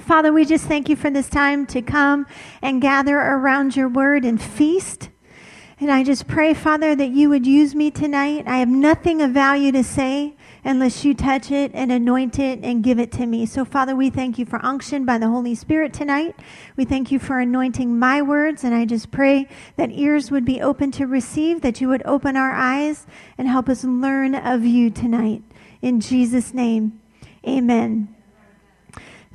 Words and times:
Father, 0.00 0.32
we 0.32 0.44
just 0.44 0.66
thank 0.66 0.88
you 0.88 0.96
for 0.96 1.10
this 1.10 1.28
time 1.28 1.66
to 1.66 1.82
come 1.82 2.26
and 2.62 2.80
gather 2.80 3.16
around 3.16 3.76
your 3.76 3.88
word 3.88 4.24
and 4.24 4.40
feast. 4.40 5.10
And 5.78 5.90
I 5.90 6.04
just 6.04 6.26
pray, 6.26 6.54
Father, 6.54 6.96
that 6.96 7.10
you 7.10 7.28
would 7.28 7.46
use 7.46 7.74
me 7.74 7.90
tonight. 7.90 8.44
I 8.46 8.58
have 8.58 8.68
nothing 8.68 9.20
of 9.20 9.32
value 9.32 9.72
to 9.72 9.84
say 9.84 10.34
unless 10.64 11.04
you 11.04 11.12
touch 11.12 11.50
it 11.50 11.70
and 11.74 11.92
anoint 11.92 12.38
it 12.38 12.60
and 12.62 12.82
give 12.82 12.98
it 12.98 13.12
to 13.12 13.26
me. 13.26 13.44
So, 13.44 13.62
Father, 13.62 13.94
we 13.94 14.08
thank 14.08 14.38
you 14.38 14.46
for 14.46 14.64
unction 14.64 15.04
by 15.04 15.18
the 15.18 15.28
Holy 15.28 15.54
Spirit 15.54 15.92
tonight. 15.92 16.34
We 16.76 16.86
thank 16.86 17.12
you 17.12 17.18
for 17.18 17.40
anointing 17.40 17.98
my 17.98 18.22
words. 18.22 18.64
And 18.64 18.74
I 18.74 18.86
just 18.86 19.10
pray 19.10 19.48
that 19.76 19.90
ears 19.92 20.30
would 20.30 20.46
be 20.46 20.62
open 20.62 20.92
to 20.92 21.06
receive, 21.06 21.60
that 21.60 21.82
you 21.82 21.88
would 21.88 22.02
open 22.06 22.38
our 22.38 22.52
eyes 22.52 23.06
and 23.36 23.46
help 23.46 23.68
us 23.68 23.84
learn 23.84 24.34
of 24.34 24.64
you 24.64 24.88
tonight. 24.88 25.42
In 25.82 26.00
Jesus' 26.00 26.54
name, 26.54 27.02
amen. 27.46 28.15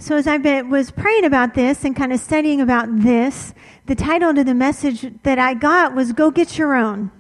So, 0.02 0.18
as 0.18 0.26
I 0.26 0.38
was 0.64 0.90
praying 0.90 1.26
about 1.26 1.54
this 1.54 1.86
and 1.86 1.96
kind 1.96 2.12
of 2.12 2.20
studying 2.20 2.60
about 2.60 2.88
this, 2.90 3.54
the 3.86 3.94
title 3.94 4.34
to 4.34 4.44
the 4.44 4.56
message 4.56 5.06
that 5.22 5.38
I 5.38 5.54
got 5.54 5.94
was 5.94 6.12
Go 6.12 6.32
Get 6.32 6.58
Your 6.58 6.74
Own. 6.74 7.12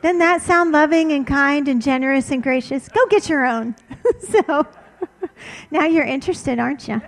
Doesn't 0.00 0.20
that 0.20 0.40
sound 0.40 0.72
loving 0.72 1.12
and 1.12 1.26
kind 1.26 1.68
and 1.68 1.82
generous 1.82 2.30
and 2.30 2.42
gracious? 2.42 2.88
Go 2.88 3.06
get 3.08 3.28
your 3.28 3.44
own. 3.44 3.76
so 4.30 4.66
now 5.70 5.84
you're 5.84 6.06
interested, 6.06 6.58
aren't 6.58 6.88
you? 6.88 7.02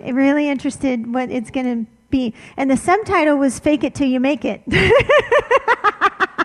Eh, 0.00 0.12
really 0.12 0.48
interested 0.48 1.12
what 1.12 1.30
it's 1.30 1.50
going 1.50 1.84
to 1.84 1.90
be. 2.08 2.32
And 2.56 2.70
the 2.70 2.78
subtitle 2.78 3.36
was 3.36 3.58
Fake 3.58 3.84
It 3.84 3.94
Till 3.94 4.08
You 4.08 4.18
Make 4.18 4.46
It. 4.46 4.62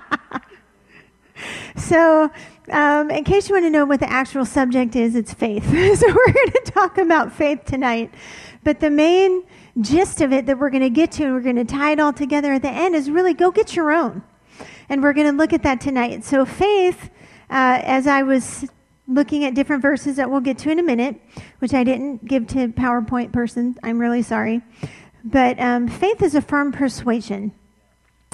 so, 1.79 2.31
um, 2.71 3.09
in 3.09 3.23
case 3.23 3.49
you 3.49 3.55
want 3.55 3.65
to 3.65 3.69
know 3.69 3.85
what 3.85 3.99
the 3.99 4.09
actual 4.09 4.45
subject 4.45 4.95
is, 4.95 5.15
it's 5.15 5.33
faith. 5.33 5.63
so, 5.99 6.07
we're 6.07 6.33
going 6.33 6.51
to 6.51 6.63
talk 6.65 6.97
about 6.97 7.33
faith 7.33 7.65
tonight. 7.65 8.13
But 8.63 8.79
the 8.79 8.89
main 8.89 9.43
gist 9.79 10.21
of 10.21 10.33
it 10.33 10.45
that 10.45 10.59
we're 10.59 10.69
going 10.69 10.83
to 10.83 10.89
get 10.89 11.11
to, 11.13 11.25
and 11.25 11.33
we're 11.33 11.41
going 11.41 11.55
to 11.55 11.65
tie 11.65 11.91
it 11.93 11.99
all 11.99 12.13
together 12.13 12.53
at 12.53 12.61
the 12.61 12.69
end, 12.69 12.95
is 12.95 13.09
really 13.09 13.33
go 13.33 13.51
get 13.51 13.75
your 13.75 13.91
own. 13.91 14.21
And 14.89 15.01
we're 15.01 15.13
going 15.13 15.27
to 15.27 15.37
look 15.37 15.53
at 15.53 15.63
that 15.63 15.81
tonight. 15.81 16.23
So, 16.23 16.45
faith, 16.45 17.09
uh, 17.49 17.81
as 17.83 18.07
I 18.07 18.23
was 18.23 18.65
looking 19.07 19.43
at 19.43 19.55
different 19.55 19.81
verses 19.81 20.17
that 20.17 20.29
we'll 20.29 20.39
get 20.39 20.57
to 20.59 20.69
in 20.69 20.79
a 20.79 20.83
minute, 20.83 21.19
which 21.59 21.73
I 21.73 21.83
didn't 21.83 22.25
give 22.25 22.47
to 22.47 22.67
PowerPoint 22.69 23.31
person, 23.31 23.75
I'm 23.83 23.99
really 23.99 24.21
sorry. 24.21 24.61
But 25.23 25.59
um, 25.59 25.87
faith 25.87 26.21
is 26.21 26.35
a 26.35 26.41
firm 26.41 26.71
persuasion. 26.71 27.51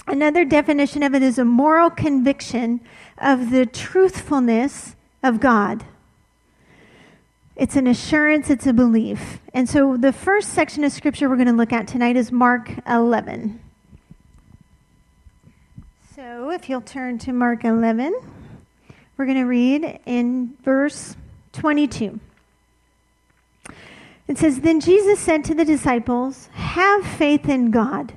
Another 0.06 0.44
definition 0.44 1.02
of 1.02 1.14
it 1.14 1.22
is 1.22 1.38
a 1.38 1.44
moral 1.44 1.90
conviction 1.90 2.80
of 3.18 3.50
the 3.50 3.66
truthfulness 3.66 4.94
of 5.22 5.40
God. 5.40 5.84
It's 7.56 7.74
an 7.74 7.86
assurance, 7.86 8.50
it's 8.50 8.66
a 8.66 8.72
belief. 8.72 9.40
And 9.52 9.68
so 9.68 9.96
the 9.96 10.12
first 10.12 10.50
section 10.50 10.84
of 10.84 10.92
scripture 10.92 11.28
we're 11.28 11.36
going 11.36 11.46
to 11.46 11.54
look 11.54 11.72
at 11.72 11.88
tonight 11.88 12.16
is 12.16 12.30
Mark 12.30 12.70
11. 12.86 13.58
So 16.14 16.50
if 16.50 16.68
you'll 16.68 16.82
turn 16.82 17.18
to 17.20 17.32
Mark 17.32 17.64
11, 17.64 18.14
we're 19.16 19.24
going 19.24 19.38
to 19.38 19.44
read 19.44 20.00
in 20.06 20.56
verse 20.62 21.16
22. 21.52 22.20
It 24.28 24.38
says, 24.38 24.60
Then 24.60 24.80
Jesus 24.80 25.18
said 25.18 25.44
to 25.46 25.54
the 25.54 25.64
disciples, 25.64 26.48
Have 26.52 27.06
faith 27.06 27.48
in 27.48 27.70
God. 27.70 28.12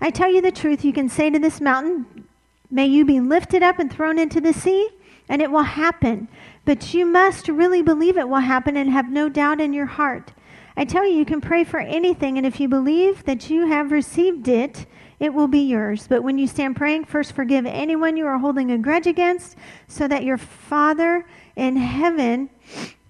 I 0.00 0.10
tell 0.10 0.32
you 0.32 0.40
the 0.40 0.52
truth, 0.52 0.84
you 0.84 0.92
can 0.92 1.08
say 1.08 1.30
to 1.30 1.38
this 1.38 1.60
mountain, 1.60 2.26
May 2.70 2.86
you 2.86 3.04
be 3.04 3.20
lifted 3.20 3.62
up 3.62 3.78
and 3.78 3.90
thrown 3.90 4.18
into 4.18 4.40
the 4.40 4.52
sea, 4.52 4.90
and 5.28 5.40
it 5.40 5.50
will 5.50 5.62
happen. 5.62 6.28
But 6.64 6.92
you 6.92 7.06
must 7.06 7.48
really 7.48 7.82
believe 7.82 8.16
it 8.16 8.28
will 8.28 8.36
happen 8.40 8.76
and 8.76 8.90
have 8.90 9.10
no 9.10 9.28
doubt 9.28 9.60
in 9.60 9.72
your 9.72 9.86
heart. 9.86 10.32
I 10.76 10.84
tell 10.84 11.04
you, 11.04 11.16
you 11.16 11.24
can 11.24 11.40
pray 11.40 11.64
for 11.64 11.80
anything, 11.80 12.36
and 12.36 12.46
if 12.46 12.60
you 12.60 12.68
believe 12.68 13.24
that 13.24 13.50
you 13.50 13.66
have 13.66 13.90
received 13.90 14.48
it, 14.48 14.86
it 15.18 15.34
will 15.34 15.48
be 15.48 15.60
yours. 15.60 16.06
But 16.06 16.22
when 16.22 16.38
you 16.38 16.46
stand 16.46 16.76
praying, 16.76 17.06
first 17.06 17.32
forgive 17.32 17.66
anyone 17.66 18.16
you 18.16 18.26
are 18.26 18.38
holding 18.38 18.70
a 18.70 18.78
grudge 18.78 19.06
against, 19.06 19.56
so 19.88 20.06
that 20.06 20.24
your 20.24 20.38
Father 20.38 21.26
in 21.56 21.76
heaven 21.76 22.50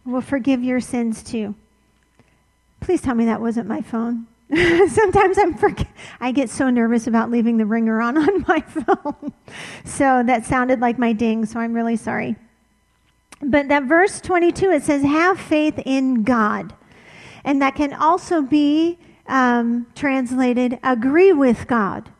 will 0.06 0.22
forgive 0.22 0.64
your 0.64 0.80
sins 0.80 1.22
too. 1.22 1.54
Please 2.80 3.02
tell 3.02 3.14
me 3.14 3.26
that 3.26 3.40
wasn't 3.40 3.68
my 3.68 3.82
phone. 3.82 4.26
Sometimes 4.88 5.36
I'm 5.36 5.54
forget- 5.54 5.88
I 6.20 6.32
get 6.32 6.48
so 6.48 6.70
nervous 6.70 7.06
about 7.06 7.30
leaving 7.30 7.58
the 7.58 7.66
ringer 7.66 8.00
on 8.00 8.16
on 8.28 8.44
my 8.48 8.60
phone. 8.60 9.32
so 9.84 10.22
that 10.24 10.46
sounded 10.46 10.80
like 10.80 10.98
my 10.98 11.12
ding, 11.12 11.44
so 11.44 11.60
I'm 11.60 11.74
really 11.74 11.96
sorry. 11.96 12.36
But 13.42 13.68
that 13.68 13.84
verse 13.84 14.20
22, 14.20 14.70
it 14.70 14.82
says, 14.82 15.02
have 15.02 15.38
faith 15.38 15.78
in 15.84 16.22
God. 16.22 16.74
And 17.44 17.62
that 17.62 17.76
can 17.76 17.92
also 17.92 18.42
be 18.42 18.98
um, 19.26 19.86
translated, 19.94 20.78
agree 20.82 21.32
with 21.32 21.66
God. 21.66 22.10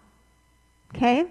Okay? 0.94 1.26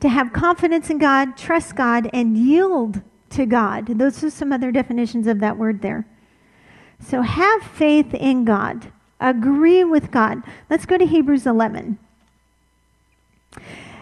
To 0.00 0.08
have 0.08 0.32
confidence 0.32 0.90
in 0.90 0.98
God, 0.98 1.36
trust 1.36 1.74
God, 1.74 2.10
and 2.12 2.36
yield 2.36 3.00
to 3.30 3.46
God. 3.46 3.86
Those 3.86 4.22
are 4.22 4.30
some 4.30 4.52
other 4.52 4.70
definitions 4.70 5.26
of 5.26 5.40
that 5.40 5.56
word 5.56 5.80
there. 5.80 6.06
So 7.00 7.22
have 7.22 7.62
faith 7.62 8.12
in 8.14 8.44
God. 8.44 8.92
Agree 9.20 9.84
with 9.84 10.10
God. 10.10 10.42
Let's 10.68 10.86
go 10.86 10.98
to 10.98 11.06
Hebrews 11.06 11.46
11. 11.46 11.98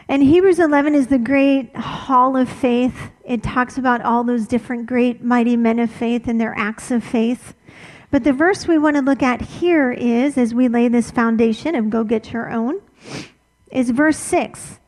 And 0.09 0.23
Hebrews 0.23 0.59
11 0.59 0.95
is 0.95 1.07
the 1.07 1.19
great 1.19 1.75
hall 1.77 2.37
of 2.37 2.49
faith. 2.49 3.11
It 3.25 3.43
talks 3.43 3.79
about 3.79 4.03
all 4.03 4.23
those 4.23 4.47
different 4.47 4.87
great, 4.87 5.23
mighty 5.23 5.57
men 5.57 5.79
of 5.79 5.91
faith 5.91 6.29
and 6.29 6.41
their 6.41 6.55
acts 6.59 6.91
of 6.91 7.03
faith. 7.03 7.55
But 8.11 8.23
the 8.25 8.33
verse 8.33 8.69
we 8.69 8.79
want 8.79 8.97
to 8.97 9.03
look 9.03 9.23
at 9.23 9.41
here 9.41 9.91
is, 9.91 10.37
as 10.37 10.55
we 10.55 10.69
lay 10.69 10.89
this 10.89 11.11
foundation 11.11 11.75
of 11.75 11.91
go 11.91 12.05
get 12.05 12.33
your 12.33 12.51
own, 12.51 12.81
is 13.73 13.91
verse 13.91 14.19
6. 14.19 14.79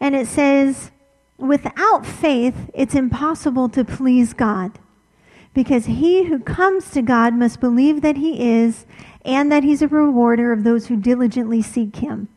And 0.00 0.14
it 0.14 0.26
says, 0.26 0.90
Without 1.38 2.06
faith, 2.06 2.70
it's 2.72 2.94
impossible 2.94 3.68
to 3.70 3.84
please 3.84 4.32
God. 4.32 4.78
Because 5.54 5.86
he 5.86 6.24
who 6.24 6.38
comes 6.38 6.90
to 6.90 7.02
God 7.02 7.34
must 7.34 7.60
believe 7.60 8.00
that 8.00 8.16
he 8.16 8.42
is, 8.42 8.86
and 9.24 9.52
that 9.52 9.64
he's 9.64 9.82
a 9.82 9.88
rewarder 9.88 10.52
of 10.52 10.64
those 10.64 10.86
who 10.86 10.96
diligently 10.96 11.62
seek 11.62 11.96
him. 11.96 12.28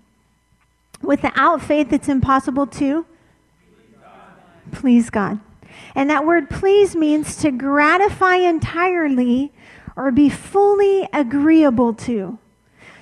Without 1.02 1.62
faith, 1.62 1.94
it's 1.94 2.10
impossible 2.10 2.68
to 2.68 3.06
please 4.72 5.10
God. 5.10 5.40
And 5.94 6.10
that 6.10 6.26
word 6.26 6.50
please 6.50 6.96
means 6.96 7.38
to 7.38 7.52
gratify 7.52 8.36
entirely 8.36 9.52
or 9.96 10.12
be 10.12 10.30
fully 10.30 11.08
agreeable 11.14 11.94
to. 11.94 12.38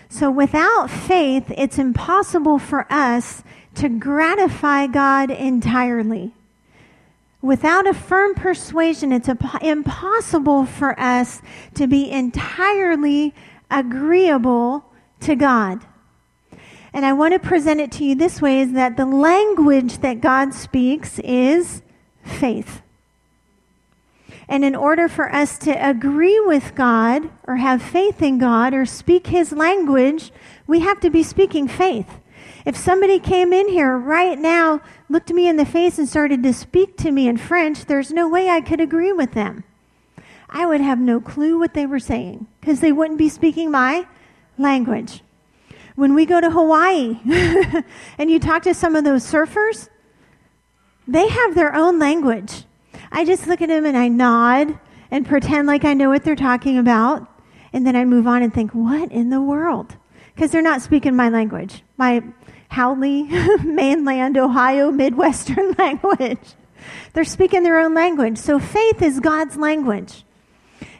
So 0.09 0.29
without 0.29 0.91
faith, 0.91 1.51
it's 1.57 1.79
impossible 1.79 2.59
for 2.59 2.85
us 2.91 3.43
to 3.75 3.89
gratify 3.89 4.87
God 4.87 5.31
entirely. 5.31 6.33
Without 7.43 7.85
a 7.85 7.93
firm 7.93 8.33
persuasion, 8.35 9.11
it's 9.11 9.27
impossible 9.61 10.65
for 10.65 10.97
us 10.97 11.41
to 11.73 11.87
be 11.87 12.09
entirely 12.09 13.35
agreeable 13.69 14.85
to 15.19 15.35
God. 15.35 15.81
And 16.93 17.05
I 17.05 17.11
want 17.11 17.33
to 17.33 17.39
present 17.39 17.81
it 17.81 17.91
to 17.93 18.05
you 18.05 18.15
this 18.15 18.41
way 18.41 18.61
is 18.61 18.71
that 18.71 18.95
the 18.95 19.05
language 19.05 19.97
that 19.97 20.21
God 20.21 20.53
speaks 20.53 21.19
is 21.19 21.81
faith. 22.23 22.81
And 24.47 24.63
in 24.63 24.73
order 24.73 25.09
for 25.09 25.29
us 25.29 25.57
to 25.59 25.71
agree 25.71 26.39
with 26.39 26.73
God 26.75 27.29
or 27.45 27.57
have 27.57 27.81
faith 27.81 28.21
in 28.21 28.37
God 28.37 28.73
or 28.73 28.85
speak 28.85 29.27
his 29.27 29.51
language, 29.51 30.31
we 30.65 30.79
have 30.79 31.01
to 31.01 31.09
be 31.09 31.23
speaking 31.23 31.67
faith. 31.67 32.07
If 32.65 32.77
somebody 32.77 33.19
came 33.19 33.51
in 33.51 33.67
here 33.67 33.97
right 33.97 34.39
now, 34.39 34.81
looked 35.09 35.31
me 35.31 35.47
in 35.47 35.57
the 35.57 35.65
face 35.65 35.97
and 35.97 36.07
started 36.07 36.41
to 36.43 36.53
speak 36.53 36.97
to 36.97 37.11
me 37.11 37.27
in 37.27 37.37
French, 37.37 37.85
there's 37.85 38.11
no 38.11 38.29
way 38.29 38.49
I 38.49 38.61
could 38.61 38.79
agree 38.79 39.11
with 39.11 39.33
them. 39.33 39.63
I 40.49 40.65
would 40.65 40.81
have 40.81 40.99
no 40.99 41.19
clue 41.19 41.59
what 41.59 41.73
they 41.73 41.85
were 41.85 41.99
saying 41.99 42.47
because 42.61 42.79
they 42.79 42.91
wouldn't 42.91 43.17
be 43.17 43.27
speaking 43.27 43.71
my 43.71 44.07
language. 44.57 45.21
When 45.95 46.13
we 46.13 46.25
go 46.25 46.39
to 46.39 46.49
Hawaii 46.49 47.19
and 48.17 48.31
you 48.31 48.39
talk 48.39 48.63
to 48.63 48.73
some 48.73 48.95
of 48.95 49.03
those 49.03 49.29
surfers, 49.29 49.89
they 51.07 51.27
have 51.27 51.55
their 51.55 51.75
own 51.75 51.99
language. 51.99 52.63
I 53.11 53.25
just 53.25 53.47
look 53.47 53.61
at 53.61 53.69
them 53.69 53.85
and 53.85 53.97
I 53.97 54.07
nod 54.07 54.79
and 55.11 55.25
pretend 55.25 55.67
like 55.67 55.85
I 55.85 55.93
know 55.93 56.09
what 56.09 56.23
they're 56.23 56.35
talking 56.35 56.77
about. 56.77 57.27
And 57.73 57.85
then 57.85 57.95
I 57.95 58.05
move 58.05 58.27
on 58.27 58.41
and 58.41 58.53
think, 58.53 58.71
what 58.71 59.11
in 59.11 59.29
the 59.29 59.41
world? 59.41 59.95
Because 60.33 60.51
they're 60.51 60.61
not 60.61 60.81
speaking 60.81 61.15
my 61.15 61.29
language, 61.29 61.83
my 61.97 62.23
haole, 62.73 63.25
mainland, 63.63 64.37
Ohio, 64.37 64.91
Midwestern 64.91 65.71
language. 65.77 66.55
They're 67.13 67.23
speaking 67.23 67.63
their 67.63 67.79
own 67.79 67.93
language. 67.93 68.37
So 68.37 68.59
faith 68.59 69.01
is 69.01 69.19
God's 69.19 69.57
language. 69.57 70.23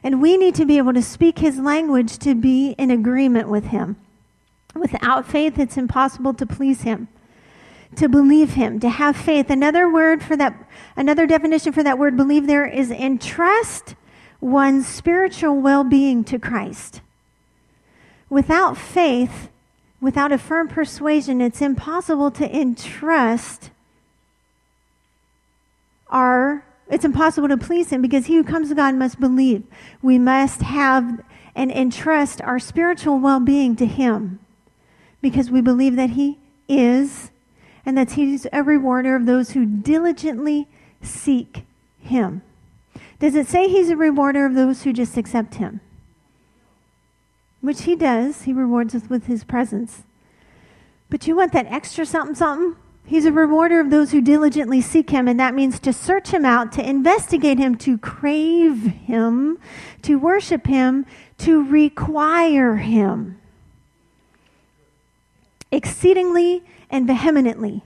And 0.04 0.22
we 0.22 0.38
need 0.38 0.56
to 0.56 0.66
be 0.66 0.78
able 0.78 0.94
to 0.94 1.02
speak 1.02 1.40
his 1.40 1.60
language 1.60 2.18
to 2.20 2.36
be 2.36 2.72
in 2.72 2.92
agreement 2.92 3.50
with 3.50 3.66
him. 3.66 3.98
Without 4.76 5.28
faith, 5.28 5.60
it's 5.60 5.78
impossible 5.78 6.34
to 6.34 6.46
please 6.46 6.82
him, 6.82 7.08
to 7.96 8.10
believe 8.10 8.54
him, 8.54 8.80
to 8.80 8.90
have 8.90 9.16
faith. 9.16 9.50
Another 9.50 9.92
word 9.92 10.24
for 10.24 10.36
that, 10.36 10.56
another 10.96 11.28
definition 11.28 11.72
for 11.72 11.84
that 11.84 12.00
word 12.00 12.18
believe 12.18 12.48
there 12.48 12.66
is 12.66 12.92
entrust 12.92 13.96
one's 14.42 14.88
spiritual 14.88 15.62
well 15.62 15.84
being 15.84 16.24
to 16.26 16.40
Christ. 16.40 17.02
Without 18.30 18.78
faith, 18.78 19.50
without 20.04 20.34
a 20.34 20.38
firm 20.38 20.68
persuasion, 20.68 21.40
it's 21.40 21.62
impossible 21.62 22.30
to 22.30 22.56
entrust 22.56 23.72
our, 26.10 26.66
it's 26.90 27.06
impossible 27.06 27.48
to 27.48 27.58
please 27.58 27.90
Him 27.90 28.02
because 28.02 28.26
he 28.26 28.36
who 28.36 28.44
comes 28.44 28.68
to 28.68 28.76
God 28.76 28.96
must 28.96 29.20
believe. 29.20 29.64
We 30.02 30.20
must 30.20 30.62
have 30.62 31.24
and 31.56 31.72
entrust 31.72 32.42
our 32.42 32.60
spiritual 32.60 33.18
well 33.18 33.40
being 33.40 33.78
to 33.78 33.86
Him 33.86 34.40
because 35.22 35.50
we 35.50 35.62
believe 35.62 35.96
that 35.96 36.12
He 36.12 36.38
is 36.68 37.32
and 37.86 37.98
that 37.98 38.12
He's 38.12 38.46
a 38.52 38.62
rewarder 38.62 39.16
of 39.16 39.26
those 39.26 39.52
who 39.52 39.66
diligently 39.66 40.68
seek 41.02 41.66
Him. 42.02 42.42
Does 43.20 43.36
it 43.36 43.48
say 43.48 43.70
He's 43.70 43.90
a 43.90 43.96
rewarder 43.96 44.46
of 44.46 44.54
those 44.54 44.84
who 44.84 44.92
just 44.92 45.16
accept 45.16 45.56
Him? 45.56 45.80
Which 47.64 47.84
He 47.84 47.96
does. 47.96 48.42
He 48.42 48.52
rewards 48.52 48.94
us 48.94 49.10
with 49.10 49.28
His 49.28 49.46
presence. 49.46 50.04
But 51.10 51.26
you 51.28 51.36
want 51.38 51.54
that 51.54 51.66
extra 51.68 52.06
something, 52.06 52.36
something? 52.36 52.76
He's 53.06 53.26
a 53.26 53.32
rewarder 53.32 53.80
of 53.80 53.90
those 53.90 54.12
who 54.12 54.20
diligently 54.20 54.82
seek 54.82 55.10
him, 55.10 55.28
and 55.28 55.40
that 55.40 55.54
means 55.54 55.80
to 55.80 55.94
search 55.94 56.30
him 56.30 56.46
out, 56.46 56.72
to 56.74 56.90
investigate 56.90 57.58
him, 57.58 57.76
to 57.80 57.98
crave 57.98 58.84
him, 58.84 59.60
to 60.04 60.18
worship 60.18 60.68
him, 60.68 61.06
to 61.40 61.64
require 61.64 62.78
him 62.78 63.40
exceedingly 65.72 66.64
and 66.90 67.08
vehemently. 67.08 67.82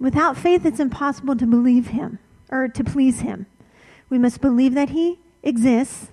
Without 0.00 0.36
faith, 0.36 0.64
it's 0.64 0.80
impossible 0.80 1.36
to 1.36 1.46
believe 1.46 1.88
him 1.88 2.18
or 2.50 2.68
to 2.68 2.84
please 2.84 3.20
him. 3.20 3.46
We 4.08 4.18
must 4.18 4.40
believe 4.40 4.74
that 4.74 4.90
he 4.90 5.18
exists, 5.42 6.08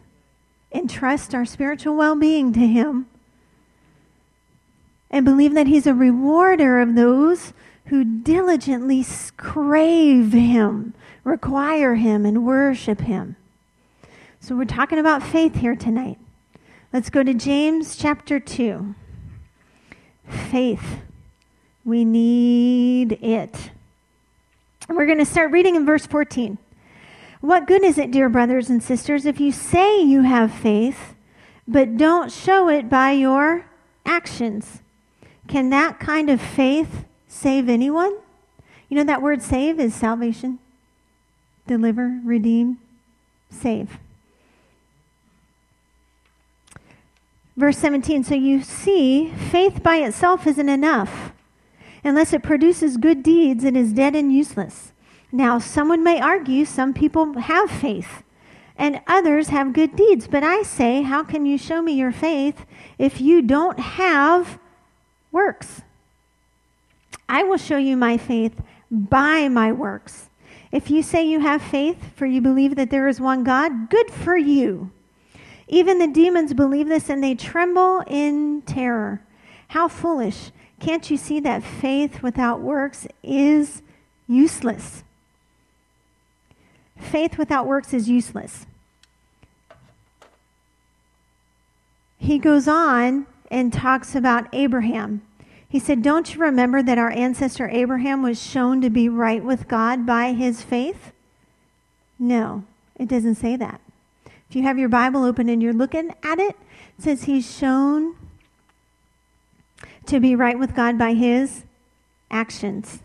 entrust 0.76 1.34
our 1.34 1.46
spiritual 1.46 1.96
well 1.96 2.16
being 2.16 2.54
to 2.54 2.68
him, 2.68 3.08
and 5.10 5.24
believe 5.24 5.54
that 5.54 5.68
He's 5.68 5.88
a 5.88 5.94
rewarder 5.94 6.80
of 6.82 6.96
those 6.96 7.54
who 7.86 8.04
diligently 8.04 9.06
crave 9.38 10.34
Him, 10.34 10.94
require 11.24 11.96
Him, 11.96 12.26
and 12.26 12.46
worship 12.46 13.02
Him. 13.02 13.36
So 14.40 14.56
we're 14.56 14.66
talking 14.66 15.00
about 15.00 15.24
faith 15.24 15.56
here 15.56 15.76
tonight. 15.76 16.18
Let's 16.92 17.10
go 17.10 17.24
to 17.24 17.34
James 17.34 17.96
chapter 17.96 18.40
2. 18.40 18.96
Faith. 20.28 21.02
We 21.84 22.04
need 22.04 23.14
it. 23.22 23.72
We're 24.90 25.06
going 25.06 25.20
to 25.20 25.26
start 25.26 25.52
reading 25.52 25.76
in 25.76 25.86
verse 25.86 26.06
14. 26.06 26.58
What 27.46 27.68
good 27.68 27.84
is 27.84 28.00
it, 28.00 28.10
dear 28.10 28.28
brothers 28.28 28.72
and 28.72 28.82
sisters, 28.82 29.28
if 29.28 29.40
you 29.40 29.52
say 29.52 30.02
you 30.02 30.24
have 30.24 30.52
faith, 30.52 31.14
but 31.68 31.96
don't 31.96 32.32
show 32.32 32.70
it 32.70 32.90
by 32.90 33.12
your 33.12 33.68
actions? 34.04 34.82
Can 35.48 35.70
that 35.70 36.00
kind 36.00 36.32
of 36.32 36.42
faith 36.42 37.06
save 37.28 37.70
anyone? 37.70 38.18
You 38.90 38.98
know, 38.98 39.04
that 39.04 39.22
word 39.22 39.44
save 39.44 39.80
is 39.80 39.94
salvation, 39.94 40.58
deliver, 41.68 42.20
redeem, 42.24 42.80
save. 43.52 44.00
Verse 47.56 47.78
17 47.78 48.24
So 48.24 48.34
you 48.34 48.64
see, 48.64 49.30
faith 49.30 49.84
by 49.84 49.98
itself 49.98 50.48
isn't 50.48 50.68
enough. 50.68 51.32
Unless 52.04 52.34
it 52.34 52.42
produces 52.42 52.98
good 52.98 53.22
deeds, 53.22 53.64
it 53.64 53.78
is 53.78 53.94
dead 53.94 54.16
and 54.16 54.34
useless. 54.34 54.94
Now, 55.32 55.60
someone 55.60 56.04
may 56.04 56.22
argue 56.22 56.66
some 56.66 56.94
people 56.94 57.38
have 57.40 57.70
faith 57.70 58.24
and 58.78 59.02
others 59.08 59.50
have 59.50 59.74
good 59.74 59.96
deeds. 59.96 60.28
But 60.28 60.44
I 60.44 60.64
say, 60.64 61.02
how 61.02 61.24
can 61.24 61.46
you 61.46 61.58
show 61.58 61.82
me 61.82 61.94
your 61.94 62.12
faith 62.12 62.66
if 62.98 63.22
you 63.22 63.42
don't 63.42 63.80
have 63.80 64.60
works. 65.36 65.82
I 67.28 67.44
will 67.44 67.58
show 67.58 67.78
you 67.78 67.98
my 67.98 68.18
faith 68.18 68.62
by 68.90 69.50
my 69.50 69.72
works. 69.72 70.30
If 70.72 70.90
you 70.90 71.04
say 71.04 71.28
you 71.28 71.42
have 71.42 71.62
faith, 71.62 72.14
for 72.16 72.26
you 72.26 72.42
believe 72.42 72.76
that 72.78 72.90
there 72.90 73.08
is 73.08 73.20
one 73.20 73.44
God, 73.44 73.90
good 73.90 74.10
for 74.10 74.38
you. 74.38 74.92
Even 75.68 76.00
the 76.00 76.08
demons 76.08 76.54
believe 76.54 76.88
this 76.88 77.10
and 77.10 77.24
they 77.24 77.36
tremble 77.36 78.04
in 78.08 78.62
terror. 78.62 79.22
How 79.70 79.88
foolish. 79.88 80.52
Can't 80.80 81.10
you 81.10 81.18
see 81.18 81.40
that 81.42 81.64
faith 81.64 82.24
without 82.24 82.62
works 82.62 83.08
is 83.22 83.82
useless? 84.28 85.04
Faith 86.98 87.38
without 87.38 87.66
works 87.66 87.94
is 87.94 88.10
useless. 88.10 88.66
He 92.18 92.40
goes 92.40 92.68
on 92.68 93.28
and 93.52 93.72
talks 93.72 94.16
about 94.16 94.48
Abraham. 94.54 95.22
He 95.68 95.80
said, 95.80 96.02
Don't 96.02 96.34
you 96.34 96.42
remember 96.42 96.82
that 96.82 96.98
our 96.98 97.12
ancestor 97.12 97.70
Abraham 97.70 98.24
was 98.24 98.42
shown 98.42 98.82
to 98.82 98.90
be 98.90 99.10
right 99.10 99.44
with 99.44 99.68
God 99.68 100.06
by 100.06 100.34
his 100.34 100.62
faith? 100.62 101.12
No, 102.18 102.64
it 102.96 103.10
doesn't 103.10 103.36
say 103.36 103.56
that. 103.58 103.82
If 104.50 104.56
you 104.56 104.64
have 104.64 104.80
your 104.80 104.90
Bible 104.90 105.24
open 105.24 105.50
and 105.50 105.62
you're 105.62 105.74
looking 105.74 106.14
at 106.24 106.40
it, 106.40 106.56
it 106.98 107.04
says 107.04 107.24
he's 107.24 107.50
shown 107.50 108.16
to 110.06 110.20
be 110.20 110.36
right 110.36 110.58
with 110.58 110.76
God 110.76 110.98
by 110.98 111.14
his 111.14 111.64
actions. 112.32 113.00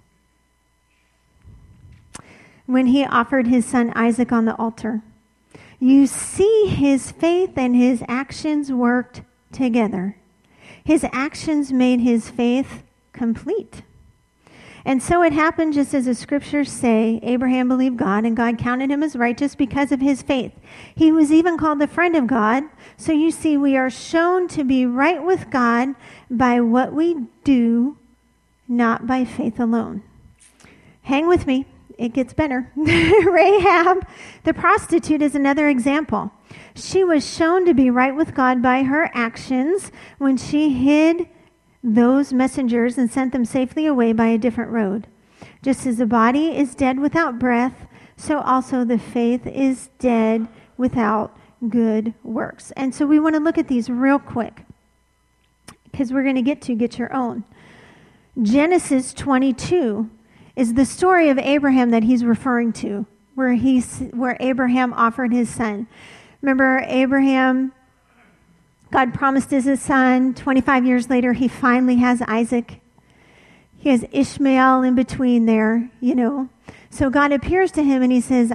When 2.70 2.87
he 2.87 3.05
offered 3.05 3.49
his 3.49 3.67
son 3.67 3.93
Isaac 3.96 4.31
on 4.31 4.44
the 4.44 4.55
altar, 4.55 5.02
you 5.81 6.06
see 6.06 6.67
his 6.69 7.11
faith 7.11 7.55
and 7.56 7.75
his 7.75 8.05
actions 8.06 8.70
worked 8.70 9.22
together. 9.50 10.17
His 10.84 11.05
actions 11.11 11.72
made 11.72 11.99
his 11.99 12.31
faith 12.31 12.84
complete. 13.12 13.82
And 14.84 15.02
so 15.02 15.20
it 15.20 15.32
happened 15.32 15.75
just 15.75 15.94
as 15.94 16.05
the 16.05 16.14
scriptures 16.14 16.70
say 16.70 17.19
Abraham 17.25 17.67
believed 17.67 17.96
God, 17.96 18.25
and 18.25 18.37
God 18.37 18.56
counted 18.56 18.88
him 18.88 19.02
as 19.02 19.16
righteous 19.16 19.56
because 19.56 19.90
of 19.90 20.00
his 20.00 20.23
faith. 20.23 20.52
He 20.94 21.11
was 21.11 21.32
even 21.32 21.58
called 21.58 21.81
the 21.81 21.88
friend 21.88 22.14
of 22.14 22.28
God. 22.28 22.62
So 22.96 23.11
you 23.11 23.32
see, 23.32 23.56
we 23.56 23.76
are 23.76 23.90
shown 23.90 24.46
to 24.46 24.62
be 24.62 24.87
right 24.87 25.20
with 25.20 25.50
God 25.50 25.96
by 26.31 26.61
what 26.61 26.93
we 26.93 27.26
do, 27.43 27.99
not 28.69 29.08
by 29.08 29.25
faith 29.25 29.58
alone. 29.58 30.05
Hang 31.02 31.26
with 31.26 31.49
me, 31.49 31.66
it 32.00 32.14
gets 32.14 32.32
better. 32.32 32.73
Rahab, 32.76 34.06
the 34.44 34.55
prostitute, 34.55 35.20
is 35.20 35.35
another 35.35 35.69
example. 35.69 36.32
She 36.75 37.04
was 37.04 37.28
shown 37.28 37.66
to 37.66 37.75
be 37.75 37.90
right 37.90 38.16
with 38.16 38.35
God 38.35 38.62
by 38.62 38.85
her 38.85 39.11
actions 39.12 39.92
when 40.16 40.38
she 40.38 40.73
hid 40.73 41.28
those 41.85 42.33
messengers 42.33 42.97
and 42.97 43.11
sent 43.11 43.33
them 43.33 43.45
safely 43.45 43.85
away 43.85 44.14
by 44.14 44.28
a 44.28 44.38
different 44.38 44.71
road. 44.71 45.09
Just 45.62 45.87
as 45.87 45.99
the 45.99 46.07
body 46.07 46.57
is 46.57 46.75
dead 46.75 46.99
without 46.99 47.38
breath, 47.38 47.87
so 48.16 48.40
also 48.40 48.83
the 48.83 48.99
faith 48.99 49.47
is 49.47 49.90
dead 49.99 50.49
without 50.78 51.37
good 51.69 52.14
works. 52.23 52.73
And 52.76 52.95
so 52.95 53.07
we 53.07 53.21
want 53.21 53.35
to 53.35 53.42
look 53.42 53.59
at 53.59 53.69
these 53.69 53.90
real 53.90 54.19
quick 54.19 54.64
because 55.92 56.14
we're 56.14 56.23
going 56.23 56.37
to 56.37 56.42
get 56.42 56.62
to 56.62 56.75
get 56.75 56.99
your 56.99 57.12
own. 57.14 57.45
Genesis 58.40 59.12
22 59.12 60.09
is 60.61 60.75
the 60.75 60.85
story 60.85 61.31
of 61.31 61.38
Abraham 61.38 61.90
that 61.90 62.02
he's 62.02 62.23
referring 62.23 62.75
to, 62.75 63.07
where, 63.35 63.55
he's, 63.55 64.00
where 64.12 64.37
Abraham 64.40 64.93
offered 64.93 65.33
his 65.33 65.49
son. 65.49 65.87
Remember, 66.43 66.85
Abraham, 66.87 67.73
God 68.93 69.14
promised 69.14 69.50
his 69.50 69.81
son. 69.81 70.35
25 70.35 70.85
years 70.85 71.09
later, 71.09 71.33
he 71.33 71.49
finally 71.49 71.97
has 71.97 72.21
Isaac. 72.29 72.83
He 73.79 73.88
has 73.88 74.05
Ishmael 74.12 74.83
in 74.83 74.95
between 74.95 75.47
there, 75.47 75.90
you 75.99 76.14
know. 76.14 76.50
So 76.90 77.09
God 77.09 77.33
appears 77.33 77.73
to 77.73 77.83
him 77.83 78.02
and 78.02 78.12
he 78.12 78.21
says, 78.21 78.52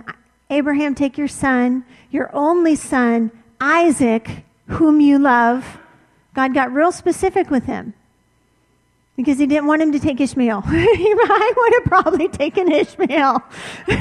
Abraham, 0.52 0.94
take 0.94 1.18
your 1.18 1.28
son, 1.28 1.86
your 2.12 2.30
only 2.36 2.76
son, 2.76 3.32
Isaac, 3.60 4.46
whom 4.68 5.02
you 5.02 5.18
love. 5.18 5.80
God 6.36 6.54
got 6.54 6.72
real 6.72 6.92
specific 6.92 7.50
with 7.50 7.66
him 7.66 7.96
because 9.16 9.38
he 9.38 9.46
didn't 9.46 9.68
want 9.68 9.82
him 9.82 9.92
to 9.92 10.00
take 10.00 10.20
Ishmael. 10.20 10.64
I 10.66 11.54
would 11.58 11.74
have 11.74 11.84
probably 11.86 12.28
taken 12.28 12.72
Ishmael. 12.72 13.44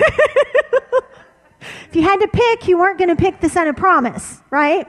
If 1.95 1.97
you 1.97 2.03
had 2.03 2.17
to 2.17 2.29
pick, 2.29 2.67
you 2.69 2.79
weren't 2.79 2.99
going 2.99 3.15
to 3.15 3.17
pick 3.17 3.41
the 3.41 3.49
son 3.49 3.69
of 3.69 3.77
promise, 3.77 4.43
right? 4.51 4.87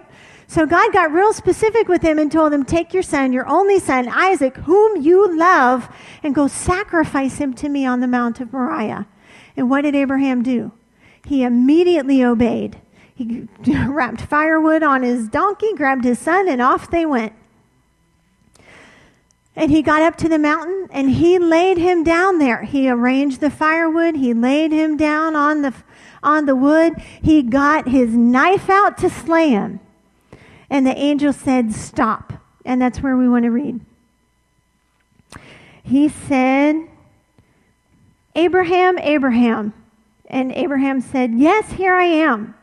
So 0.48 0.65
God 0.65 0.91
got 0.94 1.12
real 1.12 1.34
specific 1.34 1.88
with 1.88 2.01
him 2.01 2.20
and 2.20 2.32
told 2.32 2.53
him, 2.53 2.65
Take 2.65 2.94
your 2.94 3.03
son, 3.03 3.32
your 3.32 3.48
only 3.48 3.79
son, 3.79 4.08
Isaac, 4.10 4.58
whom 4.58 5.01
you 5.01 5.38
love, 5.38 5.88
and 6.24 6.36
go 6.36 6.48
sacrifice 6.48 7.38
him 7.38 7.53
to 7.55 7.70
me 7.70 7.86
on 7.86 8.00
the 8.00 8.08
Mount 8.08 8.39
of 8.39 8.51
Moriah. 8.51 9.08
And 9.55 9.70
what 9.70 9.82
did 9.82 9.96
Abraham 9.96 10.44
do? 10.44 10.72
He 11.25 11.44
immediately 11.44 12.24
obeyed. 12.24 12.82
He 13.13 13.48
wrapped 13.88 14.22
firewood 14.22 14.84
on 14.84 15.03
his 15.03 15.29
donkey, 15.29 15.74
grabbed 15.74 16.03
his 16.03 16.20
son, 16.20 16.48
and 16.50 16.62
off 16.62 16.91
they 16.91 17.05
went. 17.05 17.34
And 19.55 19.71
he 19.71 19.81
got 19.81 20.01
up 20.01 20.17
to 20.17 20.29
the 20.29 20.38
mountain 20.38 20.89
and 20.91 21.09
he 21.09 21.39
laid 21.39 21.77
him 21.77 22.03
down 22.03 22.39
there. 22.39 22.63
He 22.63 22.89
arranged 22.89 23.39
the 23.39 23.50
firewood. 23.50 24.15
He 24.15 24.33
laid 24.33 24.71
him 24.71 24.97
down 24.97 25.35
on 25.35 25.62
the 25.62 25.74
on 26.25 26.47
the 26.47 26.55
wood, 26.55 26.95
he 27.21 27.43
got 27.43 27.88
his 27.88 28.09
knife 28.09 28.69
out 28.69 28.97
to 28.97 29.09
slay 29.09 29.50
him. 29.50 29.79
And 30.69 30.85
the 30.85 30.97
angel 30.97 31.31
said, 31.31 31.71
Stop. 31.74 32.33
And 32.65 32.81
that's 32.81 33.00
where 33.00 33.15
we 33.15 33.29
want 33.29 33.43
to 33.43 33.51
read. 33.51 33.79
He 35.83 36.09
said, 36.09 36.88
Abraham, 38.33 38.97
Abraham. 38.97 39.74
And 40.27 40.51
Abraham 40.53 41.00
said, 41.00 41.35
Yes, 41.35 41.74
here 41.74 41.93
I 41.93 42.05
am. 42.05 42.55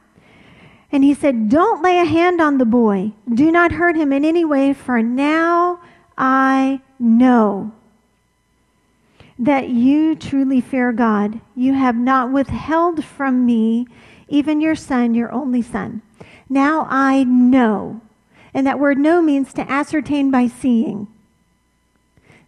And 0.90 1.04
he 1.04 1.14
said, 1.14 1.49
Don't 1.49 1.82
lay 1.82 2.00
a 2.00 2.04
hand 2.04 2.40
on 2.40 2.58
the 2.58 2.66
boy. 2.66 3.12
Do 3.32 3.52
not 3.52 3.72
hurt 3.72 3.96
him 3.96 4.12
in 4.12 4.25
any 4.25 4.44
way, 4.44 4.75
for 4.75 5.00
now 5.00 5.80
I 6.16 6.81
know 6.99 7.73
that 9.38 9.69
you 9.69 10.14
truly 10.14 10.61
fear 10.61 10.92
God. 10.92 11.40
You 11.57 11.75
have 11.75 11.97
not 11.97 12.31
withheld 12.31 13.04
from 13.04 13.45
me 13.45 13.87
even 14.28 14.61
your 14.61 14.75
son, 14.75 15.14
your 15.14 15.31
only 15.31 15.61
son. 15.61 16.00
Now 16.49 16.87
I 16.88 17.25
know. 17.25 18.00
And 18.54 18.66
that 18.66 18.78
word 18.78 18.99
know 18.99 19.21
means 19.21 19.52
to 19.54 19.71
ascertain 19.71 20.31
by 20.31 20.47
seeing. 20.47 21.07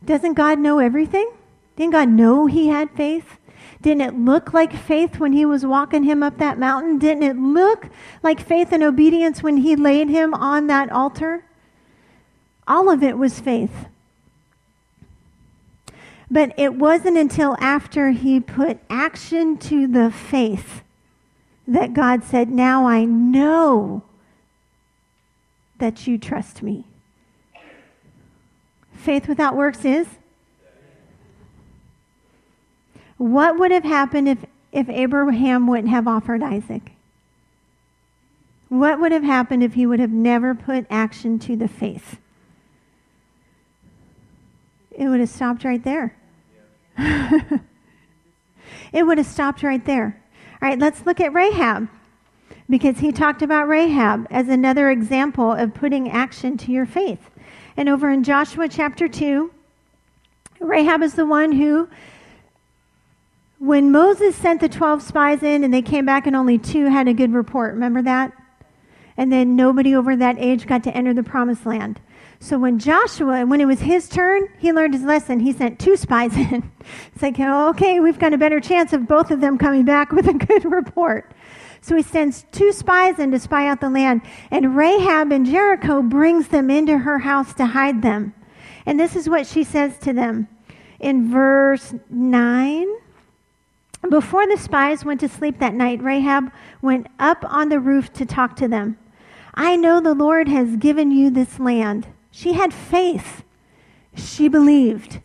Doesn't 0.05 0.35
God 0.35 0.59
know 0.59 0.79
everything? 0.79 1.31
Didn't 1.77 1.93
God 1.93 2.09
know 2.09 2.47
he 2.47 2.69
had 2.69 2.91
faith? 2.91 3.39
Didn't 3.83 4.01
it 4.03 4.19
look 4.19 4.55
like 4.55 4.73
faith 4.75 5.19
when 5.19 5.33
he 5.33 5.45
was 5.45 5.67
walking 5.67 6.05
him 6.05 6.23
up 6.23 6.39
that 6.39 6.59
mountain? 6.59 6.99
Didn't 6.99 7.23
it 7.23 7.37
look 7.37 7.89
like 8.23 8.41
faith 8.41 8.73
and 8.73 8.83
obedience 8.83 9.43
when 9.43 9.59
he 9.59 9.77
laid 9.77 10.09
him 10.09 10.33
on 10.33 10.69
that 10.69 10.91
altar? 10.91 11.45
All 12.67 12.91
of 12.91 13.03
it 13.03 13.19
was 13.19 13.41
faith. 13.41 13.87
But 16.31 16.53
it 16.59 16.75
wasn't 16.75 17.19
until 17.19 17.57
after 17.61 18.11
he 18.11 18.41
put 18.41 18.79
action 18.89 19.57
to 19.59 19.87
the 19.87 20.11
faith 20.11 20.83
that 21.67 21.95
God 21.95 22.25
said, 22.25 22.49
Now 22.51 22.87
I 22.87 23.05
know 23.05 24.03
that 25.79 26.07
you 26.07 26.19
trust 26.19 26.63
me. 26.63 26.85
Faith 28.95 29.29
without 29.29 29.55
works 29.55 29.85
is? 29.85 30.07
What 33.17 33.59
would 33.59 33.71
have 33.71 33.85
happened 33.85 34.29
if, 34.29 34.39
if 34.73 34.89
Abraham 34.89 35.67
wouldn't 35.67 35.91
have 35.91 36.09
offered 36.09 36.43
Isaac? 36.43 36.93
What 38.69 38.99
would 38.99 39.13
have 39.13 39.23
happened 39.23 39.63
if 39.63 39.75
he 39.75 39.87
would 39.87 40.01
have 40.01 40.11
never 40.11 40.55
put 40.55 40.87
action 40.91 41.39
to 41.41 41.55
the 41.55 41.69
faith? 41.69 42.19
It 44.97 45.09
would 45.09 45.21
have 45.21 45.29
stopped 45.29 45.65
right 45.65 45.83
there. 45.83 46.17
it 48.93 49.05
would 49.05 49.19
have 49.19 49.27
stopped 49.27 49.63
right 49.63 49.85
there. 49.85 50.23
All 50.63 50.69
right, 50.69 50.79
let's 50.79 51.05
look 51.05 51.21
at 51.21 51.33
Rahab 51.33 51.89
because 52.71 52.99
he 52.99 53.13
talked 53.13 53.43
about 53.43 53.69
Rahab 53.69 54.27
as 54.31 54.49
another 54.49 54.91
example 54.91 55.53
of 55.53 55.75
putting 55.75 56.09
action 56.11 56.57
to 56.59 56.73
your 56.73 56.87
faith. 56.87 57.31
And 57.77 57.89
over 57.89 58.11
in 58.11 58.23
Joshua 58.23 58.69
chapter 58.69 59.09
2, 59.09 59.51
Rahab 60.61 61.03
is 61.03 61.15
the 61.15 61.27
one 61.27 61.53
who, 61.53 61.89
when 63.59 63.91
Moses 63.91 64.37
sent 64.37 64.61
the 64.61 64.69
12 64.69 65.03
spies 65.03 65.43
in 65.43 65.65
and 65.65 65.75
they 65.75 65.83
came 65.83 66.07
back 66.07 66.27
and 66.27 66.37
only 66.37 66.59
two 66.59 66.87
had 66.87 67.09
a 67.09 67.15
good 67.15 67.33
report, 67.33 67.75
remember 67.75 68.03
that? 68.03 68.33
And 69.17 69.33
then 69.33 69.57
nobody 69.57 69.95
over 69.95 70.17
that 70.17 70.37
age 70.39 70.67
got 70.67 70.85
to 70.85 70.97
enter 70.97 71.13
the 71.13 71.23
promised 71.23 71.67
land. 71.67 72.01
So 72.45 72.59
when 72.59 72.79
Joshua, 72.79 73.47
when 73.47 73.63
it 73.63 73.65
was 73.65 73.81
his 73.81 74.07
turn, 74.07 74.51
he 74.59 74.71
learned 74.71 74.93
his 74.93 75.03
lesson. 75.03 75.41
He 75.41 75.51
sent 75.51 75.79
two 75.79 75.97
spies 75.97 76.37
in. 76.37 76.71
It's 77.15 77.23
like, 77.23 77.41
okay, 77.41 78.01
we've 78.01 78.19
got 78.19 78.35
a 78.35 78.39
better 78.39 78.61
chance 78.61 78.93
of 78.93 79.09
both 79.09 79.31
of 79.31 79.41
them 79.41 79.57
coming 79.57 79.87
back 79.87 80.13
with 80.13 80.29
a 80.29 80.35
good 80.35 80.71
report. 80.71 81.33
So 81.81 81.97
he 81.97 82.03
sends 82.03 82.45
two 82.53 82.71
spies 82.71 83.19
in 83.19 83.31
to 83.31 83.41
spy 83.41 83.67
out 83.67 83.81
the 83.81 83.89
land, 83.89 84.21
and 84.51 84.77
Rahab 84.77 85.33
in 85.33 85.47
Jericho 85.47 86.03
brings 86.03 86.49
them 86.49 86.69
into 86.69 86.99
her 86.99 87.21
house 87.21 87.55
to 87.55 87.65
hide 87.65 88.03
them. 88.03 88.35
And 88.85 89.01
this 89.01 89.17
is 89.17 89.27
what 89.27 89.47
she 89.47 89.65
says 89.65 89.97
to 90.01 90.13
them 90.13 90.47
in 91.01 91.31
verse 91.31 91.95
9. 92.11 92.87
Before 94.11 94.47
the 94.47 94.59
spies 94.59 95.03
went 95.03 95.21
to 95.21 95.31
sleep 95.31 95.61
that 95.61 95.73
night, 95.73 96.03
Rahab 96.03 96.53
went 96.83 97.07
up 97.19 97.43
on 97.49 97.71
the 97.71 97.81
roof 97.81 98.13
to 98.13 98.27
talk 98.27 98.55
to 98.57 98.69
them. 98.69 98.99
I 99.55 99.77
know 99.77 99.99
the 99.99 100.13
Lord 100.13 100.49
has 100.49 100.77
given 100.77 101.11
you 101.11 101.31
this 101.31 101.59
land 101.59 102.07
she 102.35 102.55
had 102.55 102.75
faith. 102.75 103.45
She 104.17 104.49
believed. 104.49 105.21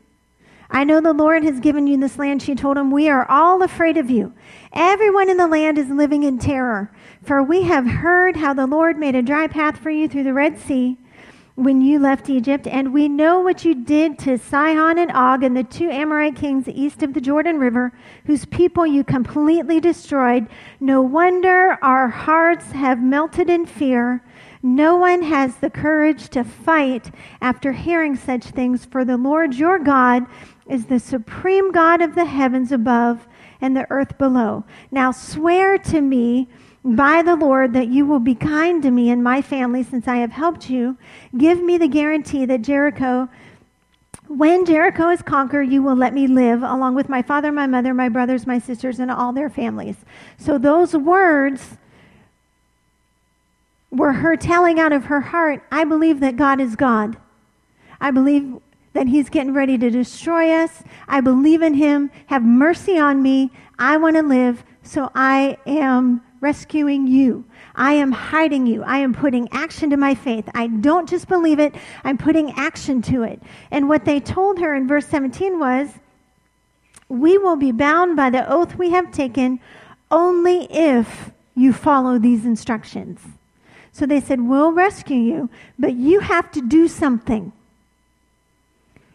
I 0.69 0.83
know 0.83 1.01
the 1.01 1.11
Lord 1.11 1.43
has 1.43 1.59
given 1.59 1.87
you 1.87 1.97
this 1.97 2.19
land. 2.19 2.43
She 2.43 2.53
told 2.53 2.77
him, 2.77 2.91
We 2.91 3.09
are 3.09 3.25
all 3.27 3.63
afraid 3.63 3.97
of 3.97 4.11
you. 4.11 4.31
Everyone 4.73 5.27
in 5.27 5.37
the 5.37 5.47
land 5.47 5.79
is 5.79 5.89
living 5.89 6.21
in 6.21 6.37
terror. 6.37 6.91
For 7.23 7.41
we 7.41 7.63
have 7.63 7.87
heard 7.87 8.35
how 8.35 8.53
the 8.53 8.67
Lord 8.67 8.99
made 8.99 9.15
a 9.15 9.23
dry 9.23 9.47
path 9.47 9.79
for 9.79 9.89
you 9.89 10.07
through 10.07 10.25
the 10.25 10.35
Red 10.35 10.59
Sea 10.59 10.99
when 11.55 11.81
you 11.81 11.97
left 11.97 12.29
Egypt, 12.29 12.67
and 12.67 12.93
we 12.93 13.09
know 13.09 13.39
what 13.39 13.65
you 13.65 13.73
did 13.73 14.19
to 14.19 14.37
Sihon 14.37 14.99
and 14.99 15.11
Og 15.11 15.43
and 15.43 15.57
the 15.57 15.63
two 15.63 15.89
Amorite 15.89 16.35
kings 16.35 16.69
east 16.69 17.01
of 17.01 17.15
the 17.15 17.19
Jordan 17.19 17.57
River, 17.57 17.91
whose 18.25 18.45
people 18.45 18.85
you 18.85 19.03
completely 19.03 19.79
destroyed. 19.79 20.47
No 20.79 21.01
wonder 21.01 21.77
our 21.81 22.07
hearts 22.07 22.71
have 22.71 23.01
melted 23.01 23.49
in 23.49 23.65
fear. 23.65 24.23
No 24.61 24.97
one 24.97 25.21
has 25.23 25.57
the 25.57 25.69
courage 25.69 26.29
to 26.29 26.43
fight 26.43 27.11
after 27.41 27.71
hearing 27.71 28.15
such 28.15 28.45
things, 28.45 28.85
for 28.85 29.05
the 29.05 29.17
Lord 29.17 29.55
your 29.55 29.79
God 29.79 30.25
is 30.67 30.85
the 30.85 30.99
supreme 30.99 31.71
God 31.71 32.01
of 32.01 32.15
the 32.15 32.25
heavens 32.25 32.71
above 32.71 33.27
and 33.61 33.75
the 33.75 33.87
earth 33.89 34.17
below. 34.17 34.65
Now 34.91 35.11
swear 35.11 35.77
to 35.77 36.01
me 36.01 36.49
by 36.83 37.21
the 37.21 37.35
Lord 37.35 37.73
that 37.73 37.87
you 37.87 38.05
will 38.05 38.19
be 38.19 38.35
kind 38.35 38.81
to 38.83 38.91
me 38.91 39.09
and 39.09 39.23
my 39.23 39.41
family 39.41 39.83
since 39.83 40.07
I 40.07 40.17
have 40.17 40.31
helped 40.31 40.69
you. 40.69 40.97
Give 41.37 41.61
me 41.61 41.77
the 41.77 41.87
guarantee 41.87 42.45
that 42.45 42.61
Jericho, 42.61 43.29
when 44.27 44.65
Jericho 44.65 45.09
is 45.09 45.21
conquered, 45.21 45.71
you 45.71 45.81
will 45.81 45.95
let 45.95 46.13
me 46.13 46.27
live 46.27 46.63
along 46.63 46.95
with 46.95 47.09
my 47.09 47.21
father, 47.21 47.51
my 47.51 47.67
mother, 47.67 47.93
my 47.93 48.09
brothers, 48.09 48.45
my 48.45 48.59
sisters, 48.59 48.99
and 48.99 49.09
all 49.09 49.33
their 49.33 49.49
families. 49.49 49.97
So 50.37 50.57
those 50.57 50.95
words 50.95 51.77
were 53.91 54.13
her 54.13 54.35
telling 54.35 54.79
out 54.79 54.93
of 54.93 55.05
her 55.05 55.21
heart, 55.21 55.63
I 55.71 55.83
believe 55.83 56.19
that 56.19 56.35
God 56.35 56.61
is 56.61 56.75
God. 56.75 57.17
I 57.99 58.11
believe 58.11 58.57
that 58.93 59.07
He's 59.07 59.29
getting 59.29 59.53
ready 59.53 59.77
to 59.77 59.89
destroy 59.89 60.51
us. 60.51 60.83
I 61.07 61.21
believe 61.21 61.61
in 61.61 61.73
Him. 61.73 62.11
Have 62.27 62.43
mercy 62.43 62.97
on 62.97 63.21
me. 63.21 63.51
I 63.77 63.97
want 63.97 64.15
to 64.15 64.23
live, 64.23 64.63
so 64.83 65.11
I 65.15 65.57
am 65.65 66.21
rescuing 66.41 67.07
you. 67.07 67.45
I 67.75 67.93
am 67.93 68.11
hiding 68.11 68.65
you. 68.65 68.83
I 68.83 68.97
am 68.99 69.13
putting 69.13 69.49
action 69.51 69.89
to 69.89 69.97
my 69.97 70.15
faith. 70.15 70.49
I 70.53 70.67
don't 70.67 71.07
just 71.07 71.27
believe 71.27 71.59
it, 71.59 71.75
I'm 72.03 72.17
putting 72.17 72.51
action 72.51 73.01
to 73.03 73.23
it. 73.23 73.41
And 73.71 73.89
what 73.89 74.05
they 74.05 74.19
told 74.19 74.59
her 74.59 74.75
in 74.75 74.87
verse 74.87 75.07
17 75.07 75.59
was, 75.59 75.89
We 77.07 77.37
will 77.37 77.55
be 77.55 77.71
bound 77.71 78.15
by 78.15 78.29
the 78.29 78.49
oath 78.51 78.75
we 78.75 78.91
have 78.91 79.11
taken 79.11 79.59
only 80.11 80.65
if 80.71 81.31
you 81.55 81.73
follow 81.73 82.17
these 82.17 82.45
instructions. 82.45 83.19
So 83.99 84.05
they 84.05 84.21
said, 84.21 84.39
We'll 84.39 84.71
rescue 84.71 85.17
you, 85.17 85.49
but 85.77 85.93
you 85.93 86.21
have 86.21 86.49
to 86.53 86.61
do 86.61 86.87
something. 86.87 87.51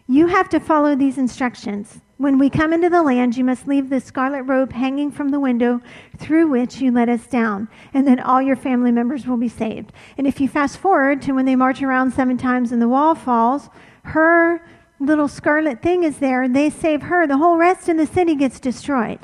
You 0.07 0.27
have 0.27 0.51
to 0.51 0.61
follow 0.61 0.95
these 0.95 1.17
instructions. 1.17 2.03
When 2.19 2.39
we 2.39 2.51
come 2.51 2.75
into 2.75 2.91
the 2.91 3.03
land, 3.03 3.35
you 3.35 3.45
must 3.45 3.67
leave 3.67 3.89
the 3.89 3.99
scarlet 3.99 4.43
robe 4.43 4.73
hanging 4.73 5.11
from 5.11 5.31
the 5.31 5.41
window 5.41 5.81
through 6.19 6.49
which 6.49 6.83
you 6.83 6.93
let 6.93 7.09
us 7.09 7.27
down, 7.27 7.69
and 7.95 8.07
then 8.07 8.21
all 8.21 8.43
your 8.43 8.57
family 8.57 8.93
members 8.93 9.27
will 9.27 9.39
be 9.39 9.49
saved. 9.49 9.91
And 10.19 10.27
if 10.27 10.39
you 10.39 10.49
fast 10.49 10.77
forward 10.77 11.23
to 11.23 11.33
when 11.33 11.47
they 11.47 11.57
march 11.57 11.83
around 11.83 12.13
seven 12.13 12.37
times 12.37 12.71
and 12.71 12.83
the 12.83 12.89
wall 12.89 13.15
falls, 13.15 13.71
her 14.03 14.63
little 15.01 15.29
scarlet 15.29 15.81
thing 15.81 16.05
is 16.05 16.19
there, 16.19 16.43
and 16.43 16.55
they 16.55 16.69
save 16.69 17.01
her. 17.05 17.27
The 17.27 17.39
whole 17.39 17.57
rest 17.57 17.89
of 17.89 17.97
the 17.97 18.07
city 18.07 18.35
gets 18.35 18.61
destroyed. 18.61 19.21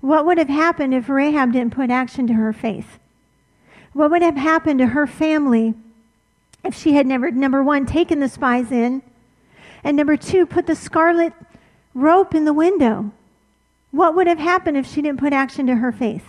What 0.00 0.26
would 0.26 0.38
have 0.38 0.48
happened 0.48 0.92
if 0.92 1.08
Rahab 1.08 1.52
didn't 1.52 1.74
put 1.74 1.88
action 1.88 2.26
to 2.26 2.34
her 2.34 2.52
faith? 2.52 2.98
What 3.92 4.10
would 4.10 4.22
have 4.22 4.36
happened 4.36 4.78
to 4.80 4.86
her 4.86 5.06
family 5.06 5.74
if 6.64 6.74
she 6.74 6.92
had 6.92 7.06
never, 7.06 7.30
number 7.30 7.62
one, 7.62 7.86
taken 7.86 8.20
the 8.20 8.28
spies 8.28 8.70
in, 8.70 9.02
and 9.84 9.96
number 9.96 10.16
two, 10.16 10.46
put 10.46 10.66
the 10.66 10.76
scarlet 10.76 11.32
rope 11.94 12.34
in 12.34 12.44
the 12.44 12.52
window? 12.52 13.12
What 13.90 14.14
would 14.14 14.26
have 14.26 14.38
happened 14.38 14.76
if 14.76 14.86
she 14.86 15.02
didn't 15.02 15.20
put 15.20 15.32
action 15.32 15.66
to 15.66 15.76
her 15.76 15.92
faith? 15.92 16.24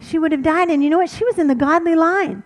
She 0.00 0.18
would 0.18 0.32
have 0.32 0.42
died. 0.42 0.70
And 0.70 0.82
you 0.82 0.90
know 0.90 0.98
what? 0.98 1.10
She 1.10 1.24
was 1.24 1.38
in 1.38 1.48
the 1.48 1.54
godly 1.54 1.94
line. 1.94 2.42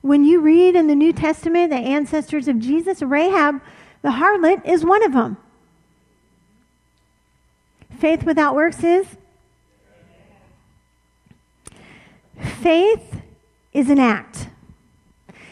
When 0.00 0.24
you 0.24 0.40
read 0.40 0.76
in 0.76 0.86
the 0.86 0.94
New 0.94 1.12
Testament 1.12 1.70
the 1.70 1.76
ancestors 1.76 2.48
of 2.48 2.58
Jesus, 2.58 3.02
Rahab, 3.02 3.60
the 4.02 4.10
harlot, 4.10 4.66
is 4.66 4.84
one 4.84 5.02
of 5.02 5.12
them. 5.12 5.36
Faith 7.98 8.24
without 8.24 8.54
works 8.54 8.84
is 8.84 9.06
Faith 12.38 13.20
is 13.72 13.90
an 13.90 13.98
act. 13.98 14.48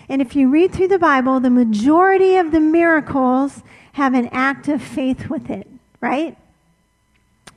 And 0.09 0.21
if 0.21 0.37
you 0.37 0.51
read 0.51 0.73
through 0.73 0.89
the 0.89 0.99
Bible, 0.99 1.41
the 1.41 1.51
majority 1.51 2.37
of 2.37 2.53
the 2.53 2.61
miracles 2.61 3.63
have 3.93 4.15
an 4.15 4.29
act 4.33 4.69
of 4.69 4.83
faith 4.83 5.29
with 5.29 5.51
it, 5.51 5.69
right? 6.01 6.37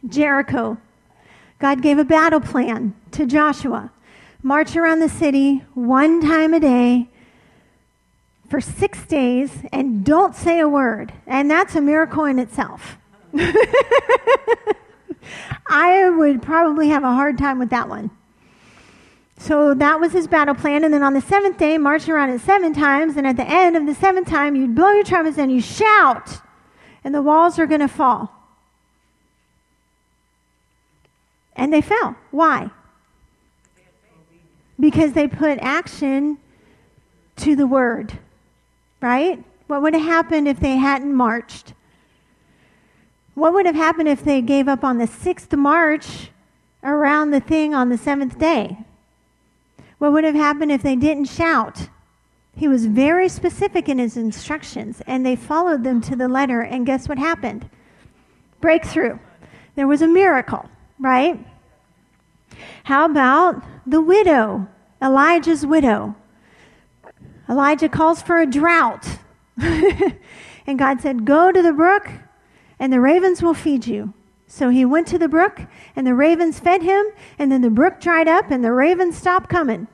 Jericho. 0.07 0.77
God 1.59 1.81
gave 1.81 1.97
a 1.97 2.05
battle 2.05 2.41
plan 2.41 2.93
to 3.11 3.25
Joshua 3.25 3.91
march 4.45 4.75
around 4.75 4.99
the 4.99 5.09
city 5.09 5.63
one 5.73 6.21
time 6.21 6.53
a 6.53 6.59
day 6.59 7.09
for 8.47 8.61
six 8.61 9.03
days 9.07 9.51
and 9.71 10.05
don't 10.05 10.35
say 10.35 10.59
a 10.59 10.69
word. 10.69 11.11
And 11.25 11.49
that's 11.49 11.75
a 11.75 11.81
miracle 11.81 12.25
in 12.25 12.37
itself. 12.37 12.99
I 15.67 16.11
would 16.11 16.43
probably 16.43 16.89
have 16.89 17.03
a 17.03 17.11
hard 17.11 17.39
time 17.39 17.57
with 17.57 17.71
that 17.71 17.89
one. 17.89 18.11
So 19.45 19.75
that 19.75 19.99
was 19.99 20.11
his 20.11 20.27
battle 20.27 20.55
plan. 20.55 20.83
And 20.83 20.91
then 20.91 21.03
on 21.03 21.13
the 21.13 21.21
seventh 21.21 21.59
day, 21.59 21.77
march 21.77 22.09
around 22.09 22.31
it 22.31 22.41
seven 22.41 22.73
times. 22.73 23.15
And 23.15 23.27
at 23.27 23.37
the 23.37 23.47
end 23.47 23.77
of 23.77 23.85
the 23.85 23.93
seventh 23.93 24.27
time, 24.27 24.55
you 24.55 24.67
blow 24.67 24.91
your 24.91 25.03
trumpets 25.03 25.37
and 25.37 25.51
you 25.51 25.61
shout, 25.61 26.41
and 27.03 27.13
the 27.13 27.21
walls 27.21 27.59
are 27.59 27.67
going 27.67 27.81
to 27.81 27.87
fall. 27.87 28.31
And 31.55 31.71
they 31.71 31.81
fell. 31.81 32.15
Why? 32.31 32.71
Because 34.79 35.13
they 35.13 35.27
put 35.27 35.59
action 35.59 36.39
to 37.35 37.55
the 37.55 37.67
word, 37.67 38.13
right? 38.99 39.43
What 39.67 39.83
would 39.83 39.93
have 39.93 40.03
happened 40.03 40.47
if 40.47 40.59
they 40.59 40.77
hadn't 40.77 41.13
marched? 41.13 41.73
What 43.35 43.53
would 43.53 43.67
have 43.67 43.75
happened 43.75 44.09
if 44.09 44.23
they 44.23 44.41
gave 44.41 44.67
up 44.67 44.83
on 44.83 44.97
the 44.97 45.05
sixth 45.05 45.53
march 45.53 46.31
around 46.83 47.29
the 47.29 47.39
thing 47.39 47.75
on 47.75 47.89
the 47.89 47.97
seventh 47.97 48.39
day? 48.39 48.79
What 50.05 50.13
would 50.13 50.23
have 50.23 50.35
happened 50.35 50.71
if 50.71 50.83
they 50.83 50.95
didn't 50.95 51.25
shout? 51.25 51.89
He 52.55 52.67
was 52.67 52.85
very 52.85 53.27
specific 53.27 53.89
in 53.89 53.97
his 53.97 54.17
instructions, 54.17 55.01
and 55.07 55.25
they 55.25 55.35
followed 55.35 55.83
them 55.83 55.99
to 56.01 56.15
the 56.15 56.27
letter. 56.27 56.61
And 56.61 56.85
guess 56.85 57.09
what 57.09 57.17
happened? 57.17 57.67
Breakthrough. 58.61 59.17
There 59.73 59.87
was 59.87 60.03
a 60.03 60.07
miracle, 60.07 60.69
right? 60.99 61.43
How 62.83 63.05
about 63.05 63.63
the 63.87 63.99
widow, 63.99 64.67
Elijah's 65.01 65.65
widow? 65.65 66.15
Elijah 67.49 67.89
calls 67.89 68.21
for 68.21 68.37
a 68.37 68.45
drought. 68.45 69.07
and 69.57 70.77
God 70.77 71.01
said, 71.01 71.25
Go 71.25 71.51
to 71.51 71.63
the 71.63 71.73
brook, 71.73 72.11
and 72.77 72.93
the 72.93 73.01
ravens 73.01 73.41
will 73.41 73.55
feed 73.55 73.87
you. 73.87 74.13
So 74.45 74.69
he 74.69 74.85
went 74.85 75.07
to 75.07 75.17
the 75.17 75.27
brook, 75.27 75.61
and 75.95 76.05
the 76.05 76.13
ravens 76.13 76.59
fed 76.59 76.83
him, 76.83 77.07
and 77.39 77.51
then 77.51 77.61
the 77.61 77.71
brook 77.71 77.99
dried 77.99 78.27
up, 78.27 78.51
and 78.51 78.63
the 78.63 78.71
ravens 78.71 79.17
stopped 79.17 79.49
coming. 79.49 79.87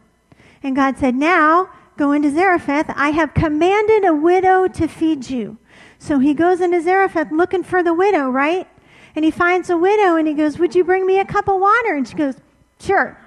And 0.63 0.75
God 0.75 0.97
said, 0.97 1.15
Now 1.15 1.69
go 1.97 2.11
into 2.11 2.31
Zarephath. 2.31 2.85
I 2.95 3.09
have 3.11 3.33
commanded 3.33 4.05
a 4.05 4.13
widow 4.13 4.67
to 4.67 4.87
feed 4.87 5.29
you. 5.29 5.57
So 5.97 6.19
he 6.19 6.33
goes 6.33 6.61
into 6.61 6.81
Zarephath 6.81 7.31
looking 7.31 7.63
for 7.63 7.83
the 7.83 7.93
widow, 7.93 8.29
right? 8.29 8.67
And 9.15 9.25
he 9.25 9.31
finds 9.31 9.69
a 9.69 9.77
widow, 9.77 10.15
and 10.15 10.27
he 10.27 10.33
goes, 10.33 10.57
Would 10.57 10.73
you 10.73 10.83
bring 10.83 11.05
me 11.05 11.19
a 11.19 11.25
cup 11.25 11.47
of 11.47 11.59
water? 11.59 11.95
And 11.95 12.07
she 12.07 12.15
goes, 12.15 12.35
Sure. 12.79 13.17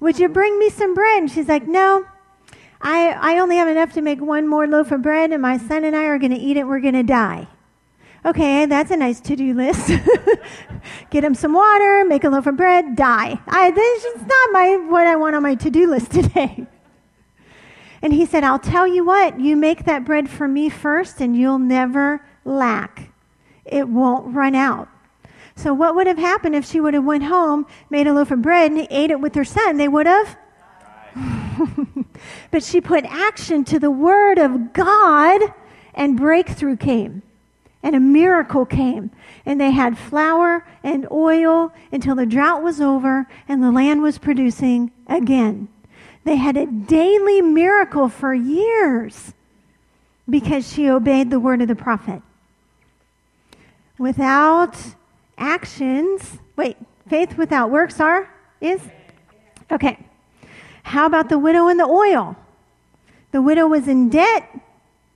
Would 0.00 0.18
you 0.18 0.28
bring 0.28 0.58
me 0.58 0.70
some 0.70 0.94
bread? 0.94 1.18
And 1.22 1.30
she's 1.30 1.48
like, 1.48 1.66
No. 1.66 2.06
I, 2.80 3.10
I 3.12 3.38
only 3.38 3.56
have 3.56 3.68
enough 3.68 3.92
to 3.94 4.02
make 4.02 4.20
one 4.20 4.46
more 4.46 4.66
loaf 4.66 4.92
of 4.92 5.02
bread, 5.02 5.32
and 5.32 5.40
my 5.40 5.56
son 5.56 5.84
and 5.84 5.96
I 5.96 6.04
are 6.04 6.18
going 6.18 6.32
to 6.32 6.38
eat 6.38 6.56
it. 6.56 6.66
We're 6.66 6.80
going 6.80 6.94
to 6.94 7.02
die. 7.02 7.48
Okay, 8.26 8.64
that's 8.64 8.90
a 8.90 8.96
nice 8.96 9.20
to-do 9.20 9.52
list. 9.52 9.90
Get 11.10 11.22
him 11.22 11.34
some 11.34 11.52
water, 11.52 12.06
make 12.06 12.24
a 12.24 12.30
loaf 12.30 12.46
of 12.46 12.56
bread, 12.56 12.96
die. 12.96 13.38
I, 13.46 13.70
this 13.70 14.04
is 14.04 14.22
not 14.22 14.52
my 14.52 14.76
what 14.88 15.06
I 15.06 15.16
want 15.16 15.36
on 15.36 15.42
my 15.42 15.54
to-do 15.54 15.90
list 15.90 16.10
today. 16.12 16.66
And 18.00 18.14
he 18.14 18.24
said, 18.24 18.42
I'll 18.42 18.58
tell 18.58 18.86
you 18.86 19.04
what, 19.04 19.40
you 19.40 19.56
make 19.56 19.84
that 19.84 20.06
bread 20.06 20.30
for 20.30 20.48
me 20.48 20.70
first 20.70 21.20
and 21.20 21.36
you'll 21.36 21.58
never 21.58 22.24
lack. 22.46 23.12
It 23.66 23.88
won't 23.88 24.34
run 24.34 24.54
out. 24.54 24.88
So 25.54 25.74
what 25.74 25.94
would 25.94 26.06
have 26.06 26.18
happened 26.18 26.54
if 26.54 26.64
she 26.64 26.80
would 26.80 26.94
have 26.94 27.04
went 27.04 27.24
home, 27.24 27.66
made 27.90 28.06
a 28.06 28.12
loaf 28.14 28.30
of 28.30 28.40
bread, 28.40 28.72
and 28.72 28.86
ate 28.90 29.10
it 29.10 29.20
with 29.20 29.34
her 29.34 29.44
son? 29.44 29.76
They 29.76 29.88
would 29.88 30.06
have. 30.06 30.36
but 32.50 32.62
she 32.62 32.80
put 32.80 33.04
action 33.04 33.64
to 33.64 33.78
the 33.78 33.90
word 33.90 34.38
of 34.38 34.72
God, 34.72 35.42
and 35.94 36.16
breakthrough 36.16 36.76
came 36.76 37.22
and 37.84 37.94
a 37.94 38.00
miracle 38.00 38.64
came. 38.64 39.10
And 39.44 39.60
they 39.60 39.70
had 39.70 39.96
flour 39.96 40.66
and 40.82 41.06
oil 41.12 41.72
until 41.92 42.16
the 42.16 42.26
drought 42.26 42.62
was 42.62 42.80
over 42.80 43.28
and 43.46 43.62
the 43.62 43.70
land 43.70 44.02
was 44.02 44.16
producing 44.16 44.90
again. 45.06 45.68
They 46.24 46.36
had 46.36 46.56
a 46.56 46.66
daily 46.66 47.42
miracle 47.42 48.08
for 48.08 48.32
years 48.32 49.34
because 50.28 50.72
she 50.72 50.88
obeyed 50.88 51.30
the 51.30 51.38
word 51.38 51.60
of 51.60 51.68
the 51.68 51.76
prophet. 51.76 52.22
Without 53.98 54.76
actions, 55.36 56.38
wait, 56.56 56.78
faith 57.06 57.36
without 57.36 57.70
works 57.70 58.00
are, 58.00 58.30
is? 58.62 58.80
Okay. 59.70 59.98
How 60.84 61.04
about 61.04 61.28
the 61.28 61.38
widow 61.38 61.68
and 61.68 61.78
the 61.78 61.84
oil? 61.84 62.34
The 63.32 63.42
widow 63.42 63.66
was 63.66 63.88
in 63.88 64.08
debt. 64.08 64.48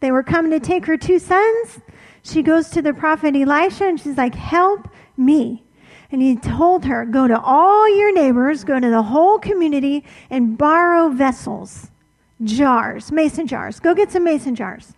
They 0.01 0.13
were 0.13 0.23
coming 0.23 0.51
to 0.51 0.61
take 0.61 0.85
her 0.85 0.99
two 0.99 1.19
sons 1.19 1.81
she 2.23 2.43
goes 2.43 2.71
to 2.71 2.83
the 2.83 2.93
prophet 2.93 3.35
Elisha 3.35 3.85
and 3.85 4.01
she's 4.01 4.17
like, 4.17 4.35
Help 4.35 4.89
me. 5.17 5.65
And 6.11 6.23
he 6.23 6.37
told 6.37 6.85
her, 6.85 7.05
Go 7.05 7.29
to 7.29 7.39
all 7.39 7.89
your 7.97 8.13
neighbors, 8.13 8.65
go 8.65 8.81
to 8.81 8.89
the 8.89 9.03
whole 9.03 9.39
community, 9.39 10.05
and 10.31 10.57
borrow 10.57 11.09
vessels, 11.11 11.89
jars, 12.43 13.13
mason 13.13 13.47
jars. 13.47 13.81
Go 13.81 13.95
get 13.95 14.11
some 14.11 14.25
mason 14.25 14.55
jars. 14.55 14.95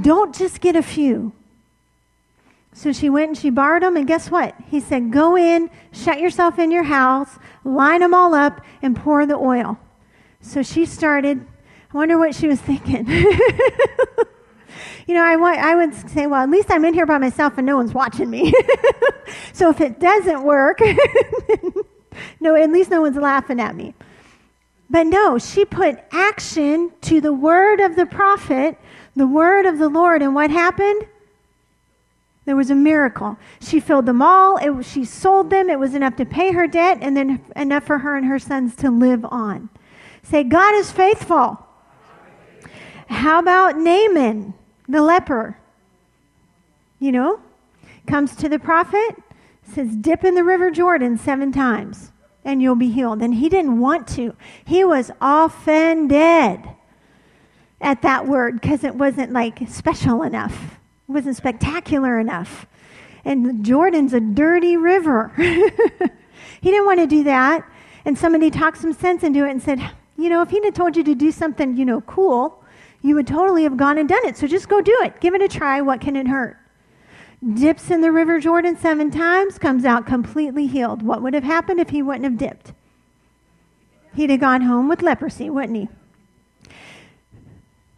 Don't 0.00 0.34
just 0.34 0.60
get 0.60 0.74
a 0.74 0.82
few. 0.82 1.32
So 2.72 2.92
she 2.92 3.08
went 3.08 3.28
and 3.28 3.38
she 3.38 3.48
borrowed 3.48 3.82
them, 3.82 3.96
and 3.96 4.06
guess 4.06 4.30
what? 4.30 4.54
He 4.68 4.80
said, 4.80 5.10
Go 5.10 5.36
in, 5.36 5.70
shut 5.92 6.20
yourself 6.20 6.58
in 6.58 6.70
your 6.70 6.82
house, 6.82 7.38
line 7.64 8.00
them 8.00 8.14
all 8.14 8.34
up, 8.34 8.60
and 8.82 8.96
pour 8.96 9.24
the 9.24 9.36
oil. 9.36 9.78
So 10.40 10.62
she 10.62 10.84
started. 10.86 11.46
I 11.92 11.96
wonder 11.96 12.18
what 12.18 12.34
she 12.34 12.46
was 12.46 12.60
thinking. 12.60 13.06
you 15.06 15.14
know, 15.14 15.22
I, 15.22 15.36
want, 15.36 15.58
I 15.58 15.74
would 15.74 15.94
say, 16.10 16.26
well, 16.26 16.42
at 16.42 16.50
least 16.50 16.70
I'm 16.70 16.84
in 16.84 16.94
here 16.94 17.06
by 17.06 17.18
myself 17.18 17.54
and 17.58 17.66
no 17.66 17.76
one's 17.76 17.94
watching 17.94 18.30
me. 18.30 18.52
so 19.52 19.70
if 19.70 19.80
it 19.80 20.00
doesn't 20.00 20.42
work, 20.42 20.80
no, 22.40 22.54
at 22.54 22.70
least 22.70 22.90
no 22.90 23.02
one's 23.02 23.16
laughing 23.16 23.60
at 23.60 23.74
me. 23.74 23.94
But 24.88 25.06
no, 25.06 25.38
she 25.38 25.64
put 25.64 25.98
action 26.12 26.92
to 27.02 27.20
the 27.20 27.32
word 27.32 27.80
of 27.80 27.96
the 27.96 28.06
prophet, 28.06 28.78
the 29.16 29.26
word 29.26 29.66
of 29.66 29.78
the 29.78 29.88
Lord, 29.88 30.22
and 30.22 30.34
what 30.34 30.50
happened? 30.50 31.06
There 32.44 32.54
was 32.54 32.70
a 32.70 32.76
miracle. 32.76 33.36
She 33.60 33.80
filled 33.80 34.06
them 34.06 34.22
all. 34.22 34.56
It, 34.58 34.84
she 34.84 35.04
sold 35.04 35.50
them. 35.50 35.68
It 35.68 35.80
was 35.80 35.96
enough 35.96 36.14
to 36.16 36.24
pay 36.24 36.52
her 36.52 36.68
debt 36.68 36.98
and 37.00 37.16
then 37.16 37.44
enough 37.56 37.84
for 37.84 37.98
her 37.98 38.16
and 38.16 38.24
her 38.26 38.38
sons 38.38 38.76
to 38.76 38.90
live 38.90 39.24
on. 39.24 39.68
Say, 40.22 40.44
God 40.44 40.74
is 40.76 40.92
faithful. 40.92 41.66
How 43.08 43.40
about 43.40 43.76
Naaman? 43.76 44.54
The 44.88 45.02
leper, 45.02 45.58
you 46.98 47.12
know, 47.12 47.40
comes 48.06 48.36
to 48.36 48.48
the 48.48 48.58
prophet, 48.58 49.16
says, 49.62 49.96
Dip 49.96 50.24
in 50.24 50.34
the 50.34 50.44
river 50.44 50.70
Jordan 50.70 51.18
seven 51.18 51.52
times 51.52 52.12
and 52.46 52.62
you'll 52.62 52.76
be 52.76 52.90
healed. 52.90 53.20
And 53.20 53.34
he 53.34 53.48
didn't 53.48 53.80
want 53.80 54.06
to. 54.08 54.34
He 54.64 54.84
was 54.84 55.10
offended 55.20 56.60
at 57.80 58.02
that 58.02 58.26
word 58.26 58.60
because 58.60 58.84
it 58.84 58.94
wasn't 58.94 59.32
like 59.32 59.68
special 59.68 60.22
enough, 60.22 60.78
it 61.08 61.12
wasn't 61.12 61.36
spectacular 61.36 62.18
enough. 62.18 62.66
And 63.24 63.64
Jordan's 63.64 64.14
a 64.14 64.20
dirty 64.20 64.76
river. 64.76 65.32
he 65.36 66.70
didn't 66.70 66.86
want 66.86 67.00
to 67.00 67.08
do 67.08 67.24
that. 67.24 67.68
And 68.04 68.16
somebody 68.16 68.52
talked 68.52 68.78
some 68.78 68.92
sense 68.92 69.24
into 69.24 69.44
it 69.44 69.50
and 69.50 69.60
said, 69.60 69.80
you 70.16 70.28
know, 70.28 70.42
if 70.42 70.50
he'd 70.50 70.64
have 70.64 70.74
told 70.74 70.96
you 70.96 71.02
to 71.02 71.14
do 71.16 71.32
something, 71.32 71.76
you 71.76 71.84
know, 71.84 72.02
cool, 72.02 72.62
you 73.06 73.14
would 73.14 73.26
totally 73.28 73.62
have 73.62 73.76
gone 73.76 73.98
and 73.98 74.08
done 74.08 74.26
it. 74.26 74.36
So 74.36 74.48
just 74.48 74.68
go 74.68 74.80
do 74.80 74.98
it. 75.04 75.20
Give 75.20 75.32
it 75.32 75.40
a 75.40 75.46
try. 75.46 75.80
What 75.80 76.00
can 76.00 76.16
it 76.16 76.26
hurt? 76.26 76.58
Dips 77.54 77.88
in 77.88 78.00
the 78.00 78.10
River 78.10 78.40
Jordan 78.40 78.76
seven 78.76 79.12
times, 79.12 79.58
comes 79.58 79.84
out 79.84 80.06
completely 80.06 80.66
healed. 80.66 81.02
What 81.02 81.22
would 81.22 81.32
have 81.32 81.44
happened 81.44 81.78
if 81.78 81.90
he 81.90 82.02
wouldn't 82.02 82.24
have 82.24 82.36
dipped? 82.36 82.72
He'd 84.16 84.30
have 84.30 84.40
gone 84.40 84.62
home 84.62 84.88
with 84.88 85.02
leprosy, 85.02 85.48
wouldn't 85.48 85.76
he? 85.76 85.88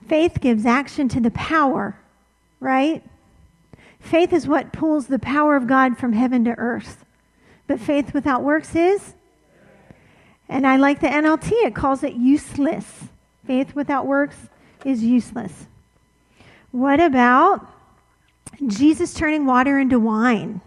Faith 0.06 0.40
gives 0.42 0.66
action 0.66 1.08
to 1.08 1.20
the 1.20 1.30
power, 1.30 1.98
right? 2.60 3.02
Faith 4.00 4.34
is 4.34 4.46
what 4.46 4.74
pulls 4.74 5.06
the 5.06 5.18
power 5.18 5.56
of 5.56 5.66
God 5.66 5.96
from 5.96 6.12
heaven 6.12 6.44
to 6.44 6.50
earth. 6.58 7.06
But 7.66 7.80
faith 7.80 8.12
without 8.12 8.42
works 8.42 8.74
is? 8.74 9.14
And 10.50 10.66
I 10.66 10.76
like 10.76 11.00
the 11.00 11.08
NLT, 11.08 11.52
it 11.64 11.74
calls 11.74 12.02
it 12.02 12.12
useless. 12.12 13.04
Faith 13.46 13.74
without 13.74 14.06
works 14.06 14.48
is 14.84 15.02
useless. 15.02 15.66
What 16.70 17.00
about 17.00 17.66
Jesus 18.66 19.14
turning 19.14 19.46
water 19.46 19.78
into 19.78 19.98
wine? 19.98 20.60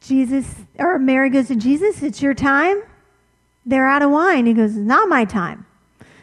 Jesus, 0.00 0.54
or 0.78 0.98
Mary 0.98 1.30
goes 1.30 1.48
to 1.48 1.56
Jesus, 1.56 2.02
it's 2.02 2.22
your 2.22 2.34
time. 2.34 2.82
They're 3.64 3.88
out 3.88 4.02
of 4.02 4.10
wine. 4.10 4.46
He 4.46 4.54
goes, 4.54 4.76
it's 4.76 4.86
not 4.86 5.08
my 5.08 5.24
time. 5.24 5.66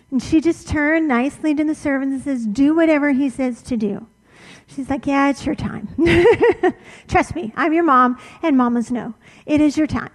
And 0.09 0.21
she 0.21 0.39
just 0.39 0.67
turned 0.67 1.07
nicely 1.07 1.53
to 1.55 1.63
the 1.63 1.75
servants 1.75 2.13
and 2.13 2.23
says, 2.23 2.45
do 2.45 2.75
whatever 2.75 3.11
he 3.11 3.29
says 3.29 3.61
to 3.63 3.75
do. 3.75 4.07
She's 4.67 4.89
like, 4.89 5.05
Yeah, 5.05 5.29
it's 5.29 5.45
your 5.45 5.55
time. 5.55 5.89
Trust 7.07 7.35
me, 7.35 7.53
I'm 7.55 7.73
your 7.73 7.83
mom, 7.83 8.19
and 8.41 8.57
mamas 8.57 8.91
know. 8.91 9.13
It 9.45 9.61
is 9.61 9.77
your 9.77 9.87
time. 9.87 10.11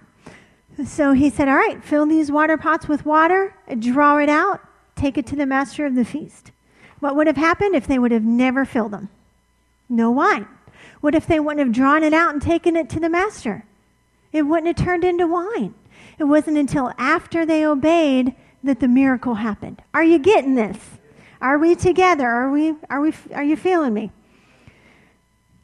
So 0.85 1.13
he 1.13 1.29
said, 1.29 1.47
All 1.47 1.55
right, 1.55 1.83
fill 1.83 2.05
these 2.05 2.31
water 2.31 2.57
pots 2.57 2.87
with 2.87 3.05
water, 3.05 3.53
draw 3.79 4.17
it 4.17 4.29
out, 4.29 4.61
take 4.99 5.17
it 5.17 5.25
to 5.27 5.35
the 5.35 5.45
master 5.45 5.85
of 5.85 5.95
the 5.95 6.05
feast. 6.05 6.51
What 6.99 7.15
would 7.15 7.27
have 7.27 7.37
happened 7.37 7.75
if 7.75 7.87
they 7.87 7.99
would 7.99 8.11
have 8.11 8.23
never 8.23 8.65
filled 8.65 8.91
them? 8.91 9.09
No 9.87 10.11
wine. 10.11 10.47
What 11.01 11.15
if 11.15 11.25
they 11.25 11.39
wouldn't 11.39 11.65
have 11.65 11.75
drawn 11.75 12.03
it 12.03 12.13
out 12.13 12.33
and 12.33 12.41
taken 12.41 12.75
it 12.75 12.89
to 12.89 12.99
the 12.99 13.09
master? 13.09 13.63
It 14.31 14.43
wouldn't 14.43 14.77
have 14.77 14.85
turned 14.85 15.03
into 15.03 15.27
wine. 15.27 15.73
It 16.17 16.25
wasn't 16.25 16.57
until 16.57 16.91
after 16.97 17.45
they 17.45 17.65
obeyed 17.65 18.35
that 18.63 18.79
the 18.79 18.87
miracle 18.87 19.35
happened. 19.35 19.81
Are 19.93 20.03
you 20.03 20.19
getting 20.19 20.55
this? 20.55 20.77
Are 21.41 21.57
we 21.57 21.75
together? 21.75 22.27
Are 22.27 22.51
we 22.51 22.75
are 22.89 22.99
we 22.99 23.13
are 23.33 23.43
you 23.43 23.55
feeling 23.55 23.93
me? 23.93 24.11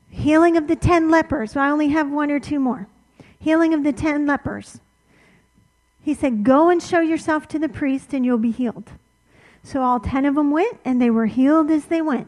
Healing 0.09 0.55
of 0.55 0.67
the 0.67 0.77
10 0.77 1.11
lepers. 1.11 1.57
I 1.57 1.69
only 1.69 1.89
have 1.89 2.09
one 2.09 2.31
or 2.31 2.39
two 2.39 2.59
more. 2.59 2.87
Healing 3.37 3.73
of 3.73 3.83
the 3.83 3.91
10 3.91 4.25
lepers. 4.25 4.79
He 6.01 6.13
said, 6.13 6.43
Go 6.43 6.69
and 6.69 6.81
show 6.81 7.01
yourself 7.01 7.47
to 7.49 7.59
the 7.59 7.67
priest, 7.67 8.13
and 8.13 8.25
you'll 8.25 8.37
be 8.37 8.51
healed. 8.51 8.91
So 9.65 9.81
all 9.81 9.99
10 9.99 10.25
of 10.25 10.35
them 10.35 10.51
went, 10.51 10.77
and 10.85 11.01
they 11.01 11.09
were 11.09 11.25
healed 11.25 11.71
as 11.71 11.85
they 11.85 11.99
went. 11.99 12.27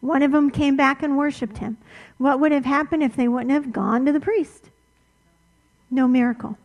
One 0.00 0.22
of 0.22 0.32
them 0.32 0.50
came 0.50 0.76
back 0.76 1.04
and 1.04 1.16
worshiped 1.16 1.58
him. 1.58 1.78
What 2.18 2.40
would 2.40 2.50
have 2.50 2.64
happened 2.64 3.04
if 3.04 3.14
they 3.14 3.28
wouldn't 3.28 3.52
have 3.52 3.72
gone 3.72 4.04
to 4.04 4.12
the 4.12 4.18
priest? 4.18 4.70
No 5.88 6.08
miracle. 6.08 6.58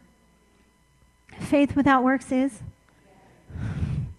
Faith 1.40 1.76
without 1.76 2.04
works 2.04 2.32
is? 2.32 2.64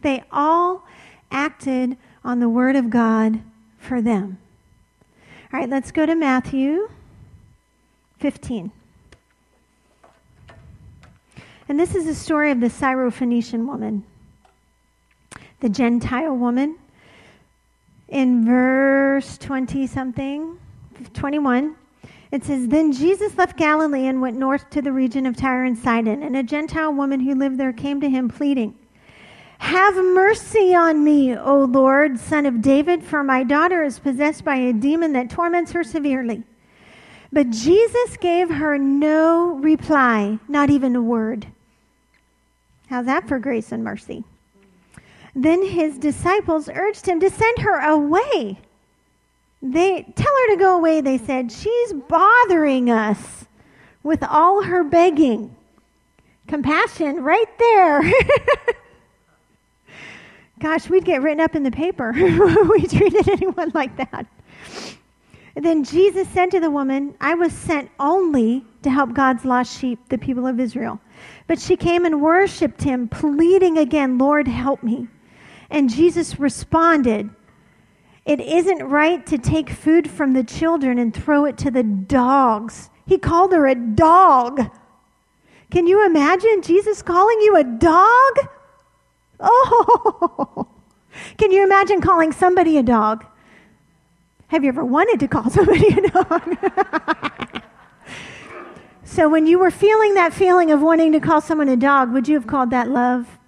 They 0.03 0.23
all 0.31 0.87
acted 1.31 1.97
on 2.25 2.39
the 2.39 2.49
word 2.49 2.77
of 2.77 2.89
God 2.89 3.41
for 3.77 4.01
them. 4.01 4.39
All 5.53 5.59
right, 5.59 5.69
let's 5.69 5.91
go 5.91 6.07
to 6.07 6.15
Matthew 6.15 6.89
15. 8.21 8.71
And 11.69 11.81
this 11.81 11.97
is 11.97 12.07
the 12.07 12.15
story 12.15 12.53
of 12.53 12.61
the 12.61 12.69
Syrophoenician 12.69 13.67
woman, 13.67 14.05
the 15.61 15.69
Gentile 15.69 16.37
woman. 16.37 16.77
In 18.09 18.45
verse 18.45 19.39
20 19.39 19.87
something, 19.87 20.59
21, 21.15 21.77
it 22.33 22.45
says, 22.45 22.67
Then 22.69 22.93
Jesus 22.93 23.37
left 23.39 23.57
Galilee 23.57 24.07
and 24.07 24.21
went 24.21 24.37
north 24.37 24.69
to 24.71 24.83
the 24.83 24.93
region 24.93 25.27
of 25.27 25.37
Tyre 25.37 25.65
and 25.65 25.79
Sidon, 25.79 26.23
and 26.23 26.37
a 26.37 26.43
Gentile 26.43 26.93
woman 26.93 27.21
who 27.21 27.35
lived 27.35 27.59
there 27.59 27.73
came 27.73 28.01
to 28.01 28.11
him 28.11 28.29
pleading, 28.29 28.75
have 29.59 29.95
mercy 29.95 30.75
on 30.75 31.05
me, 31.05 31.37
O 31.37 31.65
Lord, 31.65 32.19
son 32.19 32.47
of 32.47 32.63
David, 32.63 33.05
for 33.05 33.23
my 33.23 33.45
daughter 33.45 33.83
is 33.83 33.99
possessed 33.99 34.45
by 34.45 34.57
a 34.57 34.73
demon 34.73 35.13
that 35.13 35.29
torments 35.29 35.73
her 35.73 35.85
severely. 35.85 36.43
But 37.33 37.51
Jesus 37.51 38.17
gave 38.17 38.49
her 38.49 38.79
no 38.79 39.59
reply, 39.59 40.39
not 40.49 40.71
even 40.71 40.97
a 40.97 41.03
word. 41.03 41.47
How's 42.89 43.07
that 43.07 43.29
for 43.29 43.39
grace 43.39 43.71
and 43.71 43.85
mercy? 43.85 44.25
Then 45.35 45.65
his 45.65 45.99
disciples 45.99 46.69
urged 46.69 47.07
him 47.07 47.21
to 47.21 47.31
send 47.31 47.59
her 47.59 47.81
away. 47.81 48.59
They 49.63 50.03
tell 50.15 50.33
her 50.33 50.55
to 50.55 50.57
go 50.59 50.77
away, 50.77 51.01
they 51.01 51.19
said. 51.19 51.53
She's 51.53 51.93
bothering 51.93 52.91
us 52.91 53.47
with 54.03 54.23
all 54.23 54.63
her 54.63 54.83
begging. 54.83 55.55
Compassion 56.47 57.23
right 57.23 57.59
there. 57.59 58.03
Gosh, 60.61 60.91
we'd 60.91 61.05
get 61.05 61.23
written 61.23 61.41
up 61.41 61.55
in 61.55 61.63
the 61.63 61.71
paper 61.71 62.13
we 62.15 62.87
treated 62.87 63.29
anyone 63.29 63.71
like 63.75 63.97
that. 63.97 64.27
Then 65.55 65.85
Jesus 65.85 66.29
said 66.29 66.51
to 66.53 66.61
the 66.61 66.71
woman, 66.71 67.15
I 67.21 67.35
was 67.35 67.53
sent 67.53 67.91
only 67.99 68.65
to 68.83 68.91
help 68.91 69.13
God's 69.15 69.45
lost 69.45 69.79
sheep, 69.79 69.99
the 70.09 70.19
people 70.19 70.47
of 70.47 70.61
Israel. 70.61 71.01
But 71.47 71.61
she 71.61 71.77
came 71.77 72.05
and 72.05 72.23
worshiped 72.23 72.83
him, 72.83 73.09
pleading 73.09 73.79
again, 73.79 74.17
Lord, 74.17 74.49
help 74.49 74.83
me. 74.83 75.09
And 75.71 75.89
Jesus 75.89 76.41
responded, 76.41 77.31
It 78.25 78.41
isn't 78.41 78.83
right 78.83 79.25
to 79.27 79.39
take 79.39 79.71
food 79.71 80.11
from 80.11 80.33
the 80.33 80.43
children 80.45 80.99
and 80.99 81.15
throw 81.15 81.45
it 81.45 81.57
to 81.59 81.71
the 81.71 81.85
dogs. 81.85 82.91
He 83.07 83.19
called 83.19 83.53
her 83.53 83.67
a 83.67 83.75
dog. 83.75 84.71
Can 85.71 85.87
you 85.87 86.05
imagine 86.05 86.63
Jesus 86.63 87.01
calling 87.01 87.41
you 87.41 87.57
a 87.57 87.65
dog? 87.65 88.49
Oh, 89.39 90.69
can 91.39 91.53
you 91.53 91.63
imagine 91.63 92.01
calling 92.01 92.33
somebody 92.33 92.77
a 92.77 92.83
dog? 92.83 93.25
Have 94.49 94.65
you 94.65 94.69
ever 94.69 94.85
wanted 94.85 95.21
to 95.21 95.29
call 95.29 95.49
somebody 95.51 95.87
a 95.89 96.11
dog? 96.11 97.63
so, 99.05 99.29
when 99.29 99.47
you 99.47 99.61
were 99.61 99.71
feeling 99.71 100.15
that 100.15 100.33
feeling 100.35 100.73
of 100.73 100.83
wanting 100.83 101.13
to 101.13 101.21
call 101.21 101.41
someone 101.41 101.69
a 101.69 101.77
dog, 101.77 102.13
would 102.13 102.27
you 102.27 102.35
have 102.35 102.49
called 102.49 102.71
that 102.71 102.91
love? 102.91 103.40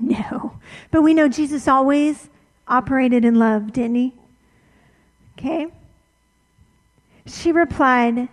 No. 0.10 0.58
But 0.90 1.02
we 1.02 1.12
know 1.12 1.28
Jesus 1.28 1.68
always 1.68 2.30
operated 2.66 3.24
in 3.24 3.34
love, 3.34 3.72
didn't 3.72 3.96
he? 3.96 4.14
Okay. 5.38 5.66
She 7.26 7.52
replied, 7.52 8.28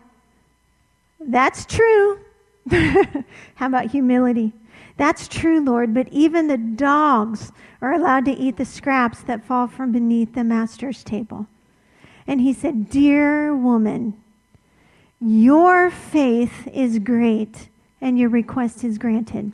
That's 1.20 1.66
true. 1.66 2.20
How 2.70 3.68
about 3.68 3.92
humility? 3.92 4.54
That's 4.98 5.28
true, 5.28 5.60
Lord, 5.60 5.94
but 5.94 6.08
even 6.10 6.48
the 6.48 6.58
dogs 6.58 7.52
are 7.82 7.94
allowed 7.94 8.26
to 8.26 8.32
eat 8.32 8.58
the 8.58 8.66
scraps 8.66 9.22
that 9.22 9.46
fall 9.46 9.68
from 9.68 9.92
beneath 9.92 10.34
the 10.34 10.44
master's 10.44 11.04
table. 11.04 11.48
And 12.26 12.42
he 12.42 12.54
said, 12.54 12.90
Dear 12.90 13.56
woman, 13.56 14.16
your 15.22 15.90
faith 15.90 16.68
is 16.74 17.00
great, 17.00 17.70
and 18.02 18.18
your 18.18 18.30
request 18.30 18.84
is 18.84 18.98
granted. 18.98 19.52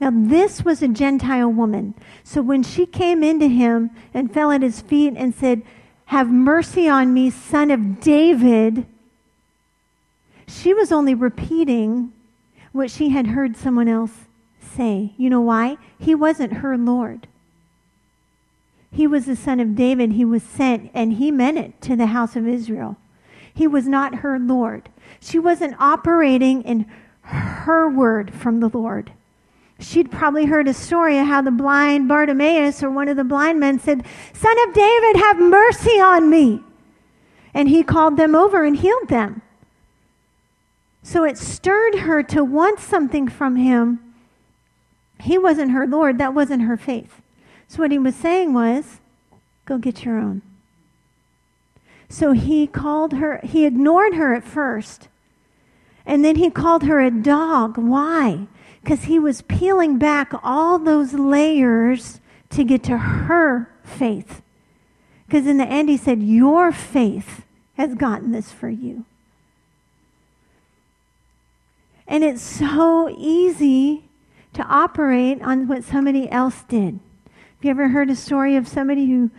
Now, 0.00 0.10
this 0.12 0.64
was 0.64 0.82
a 0.82 0.88
Gentile 0.88 1.50
woman. 1.50 1.94
So 2.24 2.42
when 2.42 2.62
she 2.62 2.86
came 2.86 3.22
into 3.22 3.48
him 3.48 3.90
and 4.14 4.32
fell 4.32 4.50
at 4.50 4.62
his 4.62 4.80
feet 4.80 5.14
and 5.16 5.34
said, 5.34 5.62
Have 6.06 6.30
mercy 6.30 6.88
on 6.88 7.12
me, 7.12 7.30
son 7.30 7.70
of 7.70 8.00
David, 8.00 8.86
she 10.46 10.74
was 10.74 10.90
only 10.90 11.14
repeating 11.14 12.12
what 12.72 12.90
she 12.90 13.10
had 13.10 13.28
heard 13.28 13.56
someone 13.56 13.88
else 13.88 14.26
say. 14.60 15.12
You 15.16 15.30
know 15.30 15.40
why? 15.40 15.76
He 15.98 16.14
wasn't 16.14 16.54
her 16.54 16.76
Lord. 16.76 17.26
He 18.92 19.06
was 19.06 19.26
the 19.26 19.36
son 19.36 19.60
of 19.60 19.76
David. 19.76 20.12
He 20.12 20.24
was 20.24 20.42
sent, 20.42 20.90
and 20.94 21.14
he 21.14 21.30
meant 21.30 21.58
it 21.58 21.80
to 21.82 21.96
the 21.96 22.06
house 22.06 22.36
of 22.36 22.48
Israel. 22.48 22.96
He 23.52 23.66
was 23.66 23.86
not 23.86 24.16
her 24.16 24.38
Lord. 24.38 24.88
She 25.20 25.38
wasn't 25.38 25.76
operating 25.78 26.62
in 26.62 26.86
her 27.22 27.88
word 27.88 28.32
from 28.32 28.60
the 28.60 28.68
Lord. 28.68 29.12
She'd 29.80 30.10
probably 30.10 30.44
heard 30.44 30.68
a 30.68 30.74
story 30.74 31.18
of 31.18 31.26
how 31.26 31.42
the 31.42 31.50
blind 31.50 32.06
Bartimaeus 32.06 32.82
or 32.82 32.90
one 32.90 33.08
of 33.08 33.16
the 33.16 33.24
blind 33.24 33.58
men 33.58 33.78
said, 33.78 34.04
Son 34.32 34.68
of 34.68 34.74
David, 34.74 35.16
have 35.16 35.40
mercy 35.40 36.00
on 36.00 36.28
me. 36.28 36.62
And 37.54 37.68
he 37.68 37.82
called 37.82 38.16
them 38.16 38.34
over 38.34 38.64
and 38.64 38.76
healed 38.76 39.08
them. 39.08 39.42
So 41.02 41.24
it 41.24 41.38
stirred 41.38 42.00
her 42.00 42.22
to 42.24 42.44
want 42.44 42.78
something 42.78 43.26
from 43.26 43.56
him 43.56 44.10
he 45.20 45.38
wasn't 45.38 45.72
her 45.72 45.86
Lord. 45.86 46.18
That 46.18 46.34
wasn't 46.34 46.62
her 46.62 46.76
faith. 46.76 47.20
So 47.68 47.82
what 47.82 47.92
he 47.92 47.98
was 47.98 48.14
saying 48.14 48.52
was, 48.52 49.00
go 49.64 49.78
get 49.78 50.04
your 50.04 50.18
own. 50.18 50.42
So 52.08 52.32
he 52.32 52.66
called 52.66 53.14
her, 53.14 53.40
he 53.44 53.64
ignored 53.64 54.14
her 54.14 54.34
at 54.34 54.44
first. 54.44 55.08
And 56.04 56.24
then 56.24 56.36
he 56.36 56.50
called 56.50 56.82
her 56.84 57.00
a 57.00 57.10
dog. 57.10 57.76
Why? 57.76 58.48
Because 58.82 59.04
he 59.04 59.18
was 59.18 59.42
peeling 59.42 59.98
back 59.98 60.32
all 60.42 60.78
those 60.78 61.12
layers 61.12 62.20
to 62.50 62.64
get 62.64 62.82
to 62.84 62.96
her 62.96 63.70
faith. 63.84 64.42
Because 65.26 65.46
in 65.46 65.58
the 65.58 65.66
end, 65.66 65.88
he 65.88 65.96
said, 65.96 66.22
Your 66.22 66.72
faith 66.72 67.44
has 67.74 67.94
gotten 67.94 68.32
this 68.32 68.50
for 68.50 68.68
you. 68.68 69.04
And 72.06 72.24
it's 72.24 72.42
so 72.42 73.08
easy 73.16 74.04
to 74.54 74.64
operate 74.64 75.40
on 75.42 75.68
what 75.68 75.84
somebody 75.84 76.28
else 76.30 76.64
did. 76.68 76.98
Have 77.24 77.64
you 77.64 77.70
ever 77.70 77.88
heard 77.88 78.10
a 78.10 78.16
story 78.16 78.56
of 78.56 78.66
somebody 78.66 79.06
who 79.06 79.30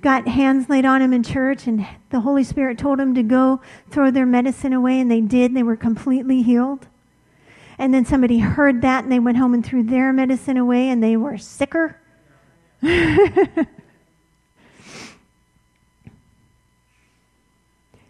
got 0.00 0.26
hands 0.26 0.68
laid 0.68 0.84
on 0.84 1.00
him 1.00 1.12
in 1.12 1.22
church 1.22 1.66
and 1.66 1.86
the 2.10 2.20
Holy 2.20 2.42
Spirit 2.42 2.78
told 2.78 2.98
him 2.98 3.14
to 3.14 3.22
go 3.22 3.60
throw 3.90 4.10
their 4.10 4.26
medicine 4.26 4.72
away 4.72 4.98
and 4.98 5.10
they 5.10 5.20
did? 5.20 5.54
They 5.54 5.62
were 5.62 5.76
completely 5.76 6.42
healed. 6.42 6.88
And 7.78 7.92
then 7.92 8.04
somebody 8.04 8.38
heard 8.38 8.82
that 8.82 9.04
and 9.04 9.12
they 9.12 9.18
went 9.18 9.38
home 9.38 9.54
and 9.54 9.64
threw 9.64 9.82
their 9.82 10.12
medicine 10.12 10.56
away 10.56 10.88
and 10.88 11.02
they 11.02 11.16
were 11.16 11.38
sicker. 11.38 12.00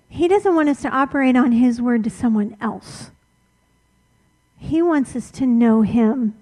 he 0.08 0.28
doesn't 0.28 0.54
want 0.54 0.68
us 0.68 0.82
to 0.82 0.88
operate 0.88 1.36
on 1.36 1.52
his 1.52 1.80
word 1.80 2.04
to 2.04 2.10
someone 2.10 2.56
else. 2.60 3.10
He 4.64 4.80
wants 4.80 5.14
us 5.14 5.30
to 5.32 5.46
know 5.46 5.82
Him 5.82 6.34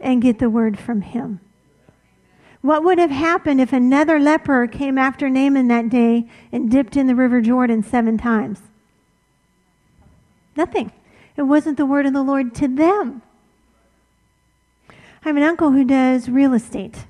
and 0.00 0.20
get 0.20 0.40
the 0.40 0.50
word 0.50 0.76
from 0.76 1.02
Him. 1.02 1.38
What 2.62 2.82
would 2.82 2.98
have 2.98 3.12
happened 3.12 3.60
if 3.60 3.72
another 3.72 4.18
leper 4.18 4.66
came 4.66 4.98
after 4.98 5.28
Naaman 5.28 5.68
that 5.68 5.88
day 5.88 6.28
and 6.50 6.68
dipped 6.70 6.96
in 6.96 7.06
the 7.06 7.14
River 7.14 7.40
Jordan 7.40 7.84
seven 7.84 8.18
times? 8.18 8.60
Nothing. 10.56 10.90
It 11.36 11.42
wasn't 11.42 11.76
the 11.76 11.86
word 11.86 12.06
of 12.06 12.12
the 12.12 12.22
Lord 12.22 12.54
to 12.56 12.68
them. 12.68 13.22
I 14.90 15.28
have 15.28 15.36
an 15.36 15.42
uncle 15.42 15.72
who 15.72 15.84
does 15.84 16.28
real 16.28 16.52
estate, 16.52 17.06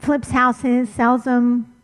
flips 0.00 0.30
houses, 0.30 0.88
sells 0.88 1.24
them, 1.24 1.74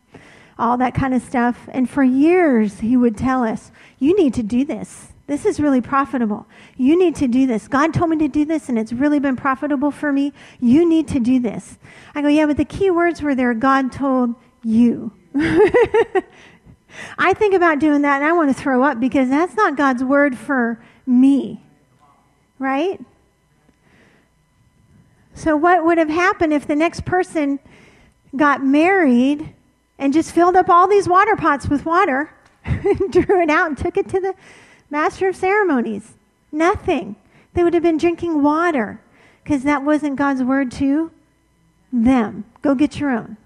all 0.59 0.77
that 0.77 0.95
kind 0.95 1.13
of 1.13 1.23
stuff. 1.23 1.69
And 1.73 1.91
for 1.91 2.05
years, 2.05 2.81
he 2.81 2.97
would 2.97 3.17
tell 3.17 3.43
us, 3.43 3.73
You 3.99 4.17
need 4.17 4.33
to 4.35 4.43
do 4.43 4.65
this. 4.65 5.09
This 5.27 5.45
is 5.45 5.61
really 5.61 5.81
profitable. 5.81 6.47
You 6.77 6.99
need 6.99 7.17
to 7.17 7.27
do 7.27 7.47
this. 7.47 7.67
God 7.69 7.95
told 7.95 8.11
me 8.11 8.17
to 8.19 8.29
do 8.29 8.45
this, 8.45 8.69
and 8.69 8.79
it's 8.79 8.93
really 8.93 9.19
been 9.19 9.37
profitable 9.37 9.91
for 9.91 10.13
me. 10.13 10.33
You 10.61 10.89
need 10.89 11.09
to 11.09 11.21
do 11.21 11.41
this. 11.41 11.79
I 12.15 12.23
go, 12.23 12.29
Yeah, 12.29 12.47
but 12.47 12.57
the 12.57 12.65
key 12.65 12.91
words 12.91 13.23
were 13.23 13.35
there 13.35 13.55
God 13.55 13.91
told 13.93 14.35
you. 14.63 15.13
I 17.19 17.35
think 17.35 17.55
about 17.55 17.79
doing 17.79 18.03
that, 18.03 18.17
and 18.17 18.25
I 18.25 18.33
want 18.33 18.55
to 18.55 18.61
throw 18.61 18.83
up 18.83 19.01
because 19.01 19.29
that's 19.29 19.55
not 19.55 19.77
God's 19.77 20.05
word 20.05 20.37
for 20.37 20.83
me. 21.07 21.63
Right? 22.59 23.01
So, 25.35 25.57
what 25.57 25.85
would 25.85 25.99
have 25.99 26.09
happened 26.09 26.53
if 26.53 26.67
the 26.67 26.77
next 26.77 27.05
person 27.05 27.59
got 28.37 28.65
married 28.65 29.55
and 29.99 30.13
just 30.13 30.33
filled 30.33 30.57
up 30.57 30.69
all 30.69 30.89
these 30.89 31.09
water 31.09 31.37
pots 31.37 31.69
with 31.69 31.85
water, 31.85 32.31
and 32.65 33.13
drew 33.13 33.43
it 33.43 33.51
out, 33.51 33.69
and 33.69 33.79
took 33.79 33.97
it 33.97 34.09
to 34.09 34.21
the 34.21 34.35
master 34.91 35.29
of 35.29 35.37
ceremonies. 35.37 36.15
Nothing. 36.51 37.17
They 37.55 37.65
would 37.65 37.75
have 37.75 37.83
been 37.83 37.99
drinking 37.99 38.43
water 38.43 39.01
because 39.43 39.63
that 39.65 39.83
wasn't 39.83 40.17
God's 40.17 40.43
word 40.43 40.71
to 40.73 41.11
them. 41.93 42.45
Go 42.63 42.75
get 42.75 43.01
your 43.01 43.11
own. 43.11 43.37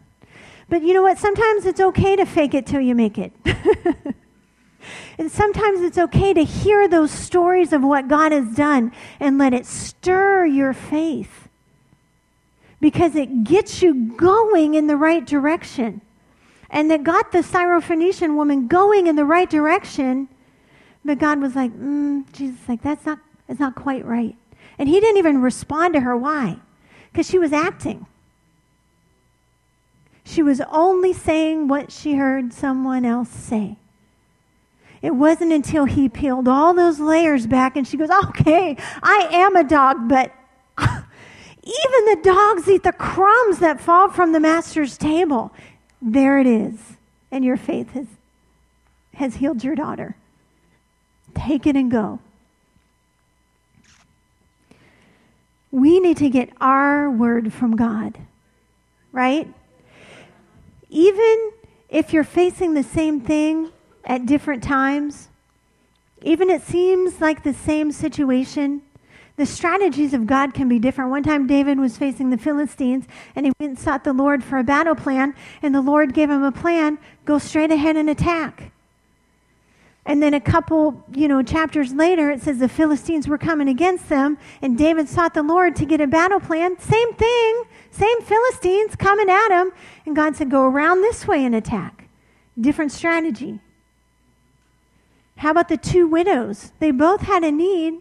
But 0.69 0.83
you 0.83 0.95
know 0.95 1.03
what? 1.03 1.19
Sometimes 1.19 1.65
it's 1.65 1.81
okay 1.81 2.17
to 2.17 2.25
fake 2.25 2.55
it 2.55 2.67
till 2.67 2.81
you 2.81 2.95
make 2.95 3.19
it. 3.19 3.33
and 5.19 5.31
sometimes 5.31 5.81
it's 5.81 5.99
okay 5.99 6.35
to 6.35 6.43
hear 6.45 6.89
those 6.89 7.11
stories 7.11 7.73
of 7.73 7.83
what 7.83 8.09
God 8.09 8.33
has 8.33 8.55
done 8.55 8.93
and 9.21 9.39
let 9.39 9.55
it 9.55 9.65
stir 9.67 10.45
your 10.45 10.73
faith 10.73 11.49
because 12.81 13.15
it 13.15 13.45
gets 13.45 13.81
you 13.81 14.13
going 14.17 14.75
in 14.75 14.87
the 14.87 14.97
right 14.97 15.25
direction 15.25 16.01
and 16.69 16.91
that 16.91 17.05
got 17.05 17.33
the 17.33 17.39
Syrophoenician 17.39 18.35
woman 18.35 18.67
going 18.67 19.07
in 19.07 19.17
the 19.17 19.25
right 19.25 19.49
direction. 19.49 20.29
But 21.05 21.19
God 21.19 21.41
was 21.41 21.55
like, 21.55 21.73
mm, 21.73 22.31
Jesus, 22.33 22.59
like 22.69 22.83
that's 22.83 23.07
not, 23.07 23.21
it's 23.49 23.61
not 23.61 23.77
quite 23.77 24.05
right. 24.05 24.37
And 24.79 24.89
he 24.89 25.01
didn't 25.01 25.19
even 25.19 25.41
respond 25.41 25.95
to 25.95 26.01
her. 26.01 26.17
Why? 26.17 26.59
Because 27.13 27.29
she 27.31 27.39
was 27.39 27.53
acting. 27.53 28.07
She 30.27 30.43
was 30.43 30.61
only 30.73 31.13
saying 31.13 31.69
what 31.69 31.93
she 31.93 32.17
heard 32.17 32.53
someone 32.53 33.05
else 33.05 33.31
say. 33.31 33.77
It 35.01 35.15
wasn't 35.15 35.53
until 35.53 35.85
he 35.85 36.09
peeled 36.09 36.49
all 36.49 36.75
those 36.75 36.99
layers 36.99 37.47
back 37.47 37.77
and 37.77 37.87
she 37.87 37.97
goes, 37.97 38.11
okay, 38.11 38.77
I 39.05 39.29
am 39.31 39.55
a 39.55 39.63
dog, 39.63 40.09
but 40.09 40.33
even 40.79 40.95
the 41.63 42.21
dogs 42.25 42.69
eat 42.69 42.83
the 42.83 42.93
crumbs 42.93 43.61
that 43.61 43.81
fall 43.81 44.11
from 44.11 44.33
the 44.33 44.41
master's 44.41 44.99
table. 44.99 45.53
There 46.03 46.41
it 46.41 46.49
is. 46.49 46.75
And 47.31 47.45
your 47.45 47.57
faith 47.57 47.91
has, 47.93 48.09
has 49.15 49.37
healed 49.37 49.63
your 49.63 49.77
daughter. 49.77 50.17
Take 51.37 51.69
it 51.69 51.77
and 51.77 51.89
go. 51.89 52.19
We 55.71 56.01
need 56.01 56.17
to 56.17 56.29
get 56.29 56.51
our 56.61 57.09
word 57.09 57.53
from 57.53 57.77
God, 57.77 58.19
right? 59.13 59.49
Even 60.89 61.51
if 61.89 62.13
you're 62.13 62.25
facing 62.25 62.75
the 62.75 62.83
same 62.83 63.21
thing 63.21 63.73
at 64.05 64.27
different 64.27 64.63
times, 64.63 65.29
even 66.23 66.51
it 66.51 66.63
seems 66.63 67.21
like 67.21 67.43
the 67.43 67.55
same 67.55 67.93
situation, 67.93 68.83
the 69.37 69.47
strategies 69.47 70.15
of 70.15 70.27
God 70.27 70.55
can 70.55 70.69
be 70.69 70.79
different. 70.79 71.11
One 71.11 71.23
time, 71.23 71.47
David 71.47 71.79
was 71.79 71.99
facing 71.99 72.31
the 72.31 72.39
Philistines, 72.39 73.05
and 73.35 73.47
he 73.47 73.53
went 73.61 73.71
and 73.71 73.79
sought 73.79 74.05
the 74.05 74.13
Lord 74.13 74.43
for 74.43 74.59
a 74.59 74.65
battle 74.65 74.95
plan, 74.95 75.35
and 75.63 75.75
the 75.75 75.83
Lord 75.83 76.15
gave 76.15 76.31
him 76.31 76.43
a 76.43 76.53
plan 76.53 76.99
go 77.25 77.39
straight 77.39 77.71
ahead 77.71 77.97
and 77.97 78.09
attack. 78.09 78.73
And 80.07 80.23
then 80.23 80.35
a 80.35 80.41
couple, 80.41 81.05
you 81.13 81.27
know, 81.27 81.43
chapters 81.43 81.93
later, 81.93 82.31
it 82.31 82.41
says 82.41 82.59
the 82.59 82.69
Philistines 82.69 83.27
were 83.27 83.39
coming 83.39 83.69
against 83.69 84.09
them, 84.09 84.39
and 84.63 84.79
David 84.79 85.09
sought 85.09 85.35
the 85.35 85.43
Lord 85.43 85.75
to 85.77 85.85
get 85.85 86.01
a 86.01 86.07
battle 86.07 86.39
plan. 86.39 86.79
Same 86.79 87.13
thing, 87.15 87.63
same 87.91 88.23
Philistines 88.23 88.97
coming 88.97 89.29
at 89.29 89.49
him. 89.49 89.73
And 90.05 90.15
God 90.15 90.37
said, 90.37 90.51
go 90.51 90.65
around 90.65 91.03
this 91.03 91.27
way 91.27 91.45
and 91.45 91.55
attack. 91.55 92.09
Different 92.61 92.93
strategy. 92.93 93.61
How 95.37 95.51
about 95.51 95.69
the 95.69 95.77
two 95.77 96.07
widows? 96.07 96.73
They 96.79 96.91
both 96.91 97.23
had 97.23 97.45
a 97.45 97.53
need, 97.53 98.01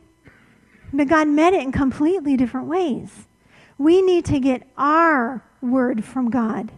but 0.94 1.08
God 1.08 1.28
met 1.28 1.54
it 1.54 1.64
in 1.64 1.72
completely 1.72 2.38
different 2.38 2.68
ways. 2.68 3.28
We 3.78 4.02
need 4.02 4.26
to 4.26 4.40
get 4.40 4.68
our 4.78 5.44
word 5.62 6.06
from 6.06 6.30
God. 6.30 6.72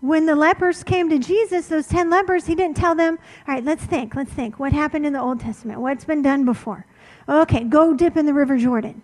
When 0.00 0.26
the 0.26 0.34
lepers 0.34 0.82
came 0.82 1.08
to 1.10 1.18
Jesus, 1.18 1.68
those 1.68 1.86
10 1.86 2.10
lepers, 2.10 2.46
he 2.46 2.54
didn't 2.56 2.76
tell 2.76 2.94
them, 2.94 3.18
all 3.46 3.54
right, 3.54 3.64
let's 3.64 3.84
think, 3.84 4.14
let's 4.16 4.32
think. 4.32 4.58
What 4.58 4.72
happened 4.72 5.06
in 5.06 5.12
the 5.12 5.20
Old 5.20 5.40
Testament? 5.40 5.80
What's 5.80 6.04
been 6.04 6.22
done 6.22 6.44
before? 6.44 6.86
Okay, 7.28 7.64
go 7.64 7.94
dip 7.94 8.16
in 8.16 8.26
the 8.26 8.34
River 8.34 8.58
Jordan. 8.58 9.02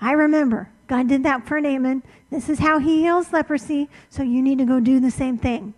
I 0.00 0.12
remember 0.12 0.68
God 0.86 1.08
did 1.08 1.22
that 1.24 1.46
for 1.46 1.60
Naaman. 1.60 2.02
This 2.30 2.48
is 2.48 2.58
how 2.58 2.78
he 2.78 3.02
heals 3.02 3.32
leprosy, 3.32 3.88
so 4.10 4.22
you 4.22 4.42
need 4.42 4.58
to 4.58 4.64
go 4.64 4.80
do 4.80 5.00
the 5.00 5.10
same 5.10 5.38
thing. 5.38 5.74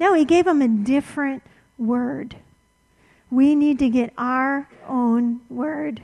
No, 0.00 0.14
he 0.14 0.24
gave 0.24 0.46
him 0.46 0.62
a 0.62 0.68
different 0.68 1.42
word. 1.76 2.36
We 3.30 3.54
need 3.54 3.78
to 3.80 3.90
get 3.90 4.12
our 4.16 4.68
own 4.86 5.40
word. 5.50 6.02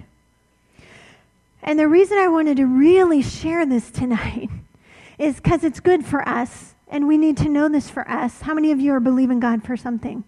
And 1.62 1.78
the 1.78 1.88
reason 1.88 2.18
I 2.18 2.28
wanted 2.28 2.58
to 2.58 2.66
really 2.66 3.22
share 3.22 3.64
this 3.64 3.90
tonight 3.90 4.50
is 5.18 5.36
because 5.36 5.64
it's 5.64 5.80
good 5.80 6.04
for 6.04 6.26
us, 6.28 6.74
and 6.88 7.08
we 7.08 7.16
need 7.16 7.36
to 7.38 7.48
know 7.48 7.68
this 7.68 7.88
for 7.88 8.08
us. 8.08 8.42
How 8.42 8.52
many 8.52 8.72
of 8.72 8.80
you 8.80 8.92
are 8.92 9.00
believing 9.00 9.40
God 9.40 9.64
for 9.64 9.76
something? 9.76 10.24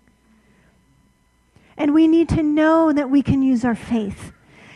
And 1.76 1.92
we 1.92 2.08
need 2.08 2.30
to 2.30 2.42
know 2.42 2.92
that 2.92 3.10
we 3.10 3.22
can 3.22 3.42
use 3.42 3.64
our 3.64 3.74
faith. 3.74 4.32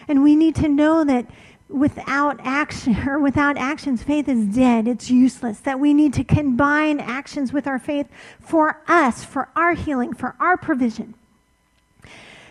And 0.06 0.22
we 0.22 0.36
need 0.36 0.54
to 0.56 0.68
know 0.68 1.04
that 1.04 1.26
without 1.70 2.40
action 2.42 2.96
or 3.08 3.18
without 3.18 3.56
actions, 3.56 4.02
faith 4.02 4.28
is 4.28 4.46
dead. 4.46 4.88
It's 4.88 5.10
useless. 5.10 5.60
That 5.60 5.80
we 5.80 5.94
need 5.94 6.12
to 6.14 6.24
combine 6.24 7.00
actions 7.00 7.52
with 7.52 7.66
our 7.66 7.78
faith 7.78 8.08
for 8.40 8.80
us, 8.88 9.24
for 9.24 9.48
our 9.56 9.74
healing, 9.74 10.12
for 10.12 10.34
our 10.40 10.56
provision. 10.56 11.14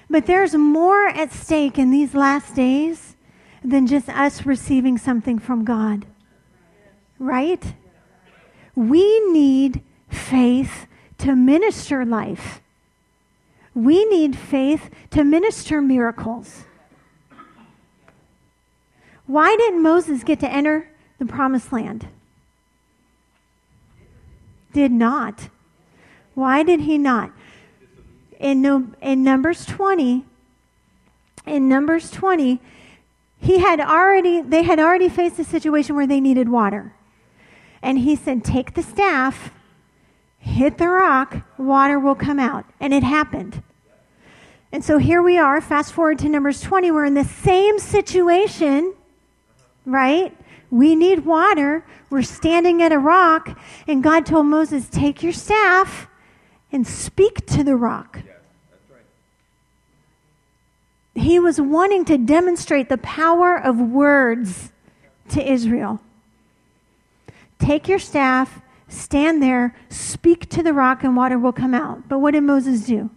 But 0.10 0.26
there's 0.26 0.56
more 0.56 1.08
at 1.08 1.32
stake 1.32 1.78
in 1.78 1.92
these 1.92 2.16
last 2.16 2.56
days 2.56 3.16
than 3.64 3.86
just 3.86 4.10
us 4.10 4.46
receiving 4.46 4.98
something 4.98 5.38
from 5.38 5.64
God. 5.64 6.06
Right? 7.20 7.76
We 8.76 9.32
need 9.32 9.82
faith 10.10 10.88
to 11.20 11.36
minister 11.36 12.06
life. 12.06 12.62
We 13.76 14.06
need 14.06 14.36
faith 14.36 14.90
to 15.12 15.24
minister 15.24 15.82
miracles. 15.82 16.64
Why 19.30 19.56
didn't 19.56 19.84
Moses 19.84 20.24
get 20.24 20.40
to 20.40 20.52
enter 20.52 20.90
the 21.20 21.26
promised 21.26 21.72
land? 21.72 22.08
Did 24.74 24.92
not. 24.92 25.50
Why 26.34 26.64
did 26.64 26.82
he 26.82 26.98
not? 26.98 27.32
in, 28.40 28.62
no, 28.62 28.88
in 29.02 29.24
Numbers 29.24 29.66
20, 29.66 30.26
in 31.46 31.70
Numbers 31.70 32.10
20, 32.10 32.60
he 33.42 33.60
had 33.60 33.80
already, 33.80 34.42
they 34.42 34.64
had 34.64 34.80
already 34.80 35.10
faced 35.10 35.40
a 35.40 35.44
situation 35.44 35.96
where 35.96 36.08
they 36.08 36.20
needed 36.20 36.50
water. 36.50 36.94
And 37.82 38.00
he 38.00 38.16
said, 38.16 38.44
Take 38.44 38.74
the 38.74 38.84
staff, 38.84 39.52
hit 40.40 40.78
the 40.78 40.88
rock, 40.88 41.38
water 41.58 42.00
will 42.00 42.16
come 42.16 42.40
out. 42.40 42.66
And 42.80 42.94
it 42.94 43.04
happened. 43.04 43.62
And 44.72 44.84
so 44.84 44.98
here 44.98 45.22
we 45.22 45.38
are, 45.38 45.62
fast 45.62 45.94
forward 45.94 46.20
to 46.20 46.30
Numbers 46.30 46.62
20, 46.62 46.92
we're 46.92 47.06
in 47.06 47.14
the 47.16 47.24
same 47.24 47.80
situation, 47.80 48.94
right? 49.92 50.36
We 50.72 50.96
need 50.96 51.26
water. 51.26 51.86
We're 52.10 52.22
standing 52.22 52.82
at 52.82 52.92
a 52.92 53.00
rock, 53.00 53.58
and 53.88 54.04
God 54.04 54.26
told 54.26 54.46
Moses, 54.46 54.88
Take 54.90 55.24
your 55.24 55.34
staff 55.34 56.08
and 56.72 56.86
speak 56.86 57.46
to 57.48 57.64
the 57.64 57.76
rock. 57.76 58.20
He 61.16 61.40
was 61.40 61.60
wanting 61.60 62.06
to 62.06 62.18
demonstrate 62.18 62.88
the 62.88 62.98
power 63.00 63.58
of 63.58 63.78
words 63.80 64.72
to 65.30 65.52
Israel. 65.52 66.00
Take 67.58 67.88
your 67.88 68.00
staff, 68.00 68.62
stand 68.88 69.44
there, 69.44 69.76
speak 69.90 70.50
to 70.50 70.64
the 70.64 70.74
rock, 70.74 71.04
and 71.04 71.16
water 71.16 71.38
will 71.38 71.52
come 71.52 71.74
out. 71.74 72.08
But 72.08 72.20
what 72.20 72.32
did 72.32 72.44
Moses 72.44 72.86
do? 72.86 73.10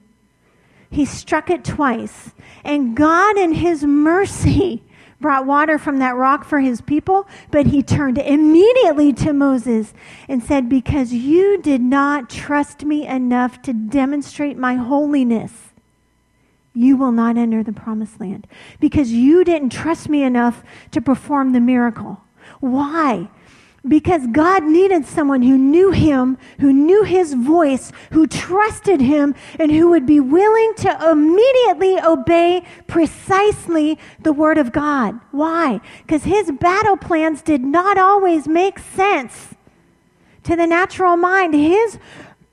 He 0.90 1.04
struck 1.04 1.48
it 1.48 1.64
twice. 1.64 2.32
And 2.64 2.96
God, 2.96 3.38
in 3.38 3.52
his 3.52 3.84
mercy, 3.84 4.82
brought 5.22 5.46
water 5.46 5.78
from 5.78 5.98
that 6.00 6.16
rock 6.16 6.44
for 6.44 6.60
his 6.60 6.82
people, 6.82 7.26
but 7.50 7.68
he 7.68 7.82
turned 7.82 8.18
immediately 8.18 9.12
to 9.14 9.32
Moses 9.32 9.94
and 10.28 10.42
said, 10.42 10.68
Because 10.68 11.14
you 11.14 11.62
did 11.62 11.80
not 11.80 12.28
trust 12.28 12.84
me 12.84 13.06
enough 13.06 13.62
to 13.62 13.72
demonstrate 13.72 14.58
my 14.58 14.74
holiness, 14.74 15.52
you 16.74 16.96
will 16.96 17.12
not 17.12 17.38
enter 17.38 17.62
the 17.62 17.72
promised 17.72 18.20
land. 18.20 18.46
Because 18.80 19.12
you 19.12 19.44
didn't 19.44 19.70
trust 19.70 20.08
me 20.08 20.22
enough 20.22 20.62
to 20.90 21.00
perform 21.00 21.52
the 21.52 21.60
miracle. 21.60 22.20
Why? 22.60 23.28
Because 23.86 24.26
God 24.28 24.62
needed 24.62 25.04
someone 25.04 25.42
who 25.42 25.58
knew 25.58 25.90
him, 25.90 26.38
who 26.60 26.72
knew 26.72 27.02
his 27.02 27.34
voice, 27.34 27.90
who 28.12 28.26
trusted 28.26 29.00
him, 29.00 29.34
and 29.58 29.72
who 29.72 29.90
would 29.90 30.06
be 30.06 30.20
willing 30.20 30.74
to 30.76 31.10
immediately 31.10 31.98
obey 32.00 32.62
precisely 32.86 33.98
the 34.20 34.32
word 34.32 34.56
of 34.58 34.72
God. 34.72 35.18
Why? 35.32 35.80
Because 36.02 36.24
his 36.24 36.52
battle 36.52 36.96
plans 36.96 37.42
did 37.42 37.62
not 37.62 37.98
always 37.98 38.46
make 38.46 38.78
sense 38.78 39.54
to 40.44 40.54
the 40.54 40.66
natural 40.66 41.16
mind. 41.16 41.54
His 41.54 41.98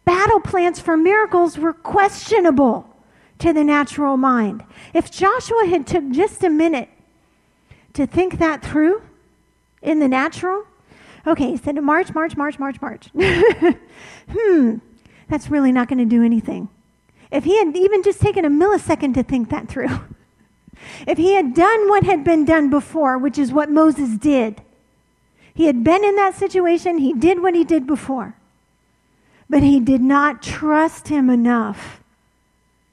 battle 0.06 0.40
plans 0.40 0.80
for 0.80 0.98
miracles 0.98 1.60
were 1.60 1.74
questionable 1.74 2.90
to 3.38 3.54
the 3.54 3.64
natural 3.64 4.18
mind. 4.18 4.64
If 4.94 5.12
Joshua 5.12 5.68
had 5.68 5.86
took 5.86 6.10
just 6.10 6.44
a 6.44 6.50
minute 6.50 6.90
to 7.94 8.08
think 8.08 8.40
that 8.40 8.64
through 8.64 9.04
in 9.82 10.00
the 10.00 10.08
natural, 10.08 10.66
Okay, 11.28 11.52
he 11.52 11.58
said 11.58 11.76
March, 11.82 12.14
March, 12.14 12.38
March, 12.38 12.60
March, 12.60 12.82
March. 12.82 13.10
hmm, 14.32 14.76
that's 15.28 15.50
really 15.50 15.72
not 15.72 15.88
going 15.88 16.00
to 16.00 16.06
do 16.06 16.24
anything. 16.24 16.70
If 17.32 17.44
he 17.44 17.58
had 17.58 17.76
even 17.76 18.04
just 18.04 18.20
taken 18.22 18.46
a 18.46 18.50
millisecond 18.50 19.14
to 19.16 19.24
think 19.24 19.50
that 19.50 19.68
through, 19.68 20.00
if 21.08 21.18
he 21.18 21.34
had 21.34 21.54
done 21.54 21.90
what 21.90 22.04
had 22.04 22.24
been 22.24 22.46
done 22.46 22.70
before, 22.70 23.18
which 23.18 23.38
is 23.38 23.52
what 23.52 23.70
Moses 23.70 24.18
did, 24.18 24.62
he 25.54 25.66
had 25.66 25.84
been 25.84 26.04
in 26.04 26.16
that 26.16 26.36
situation, 26.36 27.00
he 27.00 27.14
did 27.14 27.42
what 27.42 27.54
he 27.54 27.64
did 27.64 27.86
before, 27.86 28.36
but 29.50 29.62
he 29.62 29.80
did 29.80 30.02
not 30.02 30.42
trust 30.42 31.10
him 31.10 31.30
enough 31.30 32.02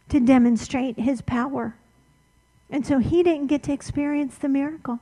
to 0.09 0.21
demonstrate 0.21 0.99
his 0.99 1.21
power. 1.21 1.77
And 2.69 2.85
so 2.85 2.99
he 2.99 3.23
didn't 3.23 3.47
get 3.47 3.62
to 3.65 3.73
experience 3.73 4.37
the 4.37 4.49
miracle. 4.49 4.99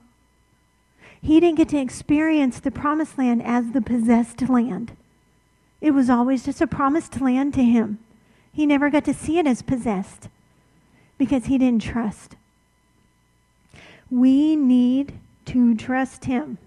He 1.25 1.41
didn't 1.41 1.57
get 1.57 1.71
to 1.71 1.79
experience 1.79 2.61
the 2.61 2.71
promised 2.71 3.17
land 3.17 3.43
as 3.43 3.71
the 3.71 3.81
possessed 3.81 4.47
land. 4.51 4.95
It 5.81 5.93
was 5.93 6.11
always 6.11 6.45
just 6.45 6.61
a 6.61 6.67
promised 6.67 7.19
land 7.19 7.55
to 7.55 7.65
him. 7.65 7.99
He 8.53 8.67
never 8.67 8.91
got 8.91 9.07
to 9.07 9.15
see 9.15 9.39
it 9.39 9.47
as 9.47 9.63
possessed 9.63 10.29
because 11.17 11.47
he 11.47 11.57
didn't 11.57 11.81
trust. 11.81 12.37
We 14.11 14.55
need 14.55 15.15
to 15.47 15.75
trust 15.75 16.27
him. 16.27 16.59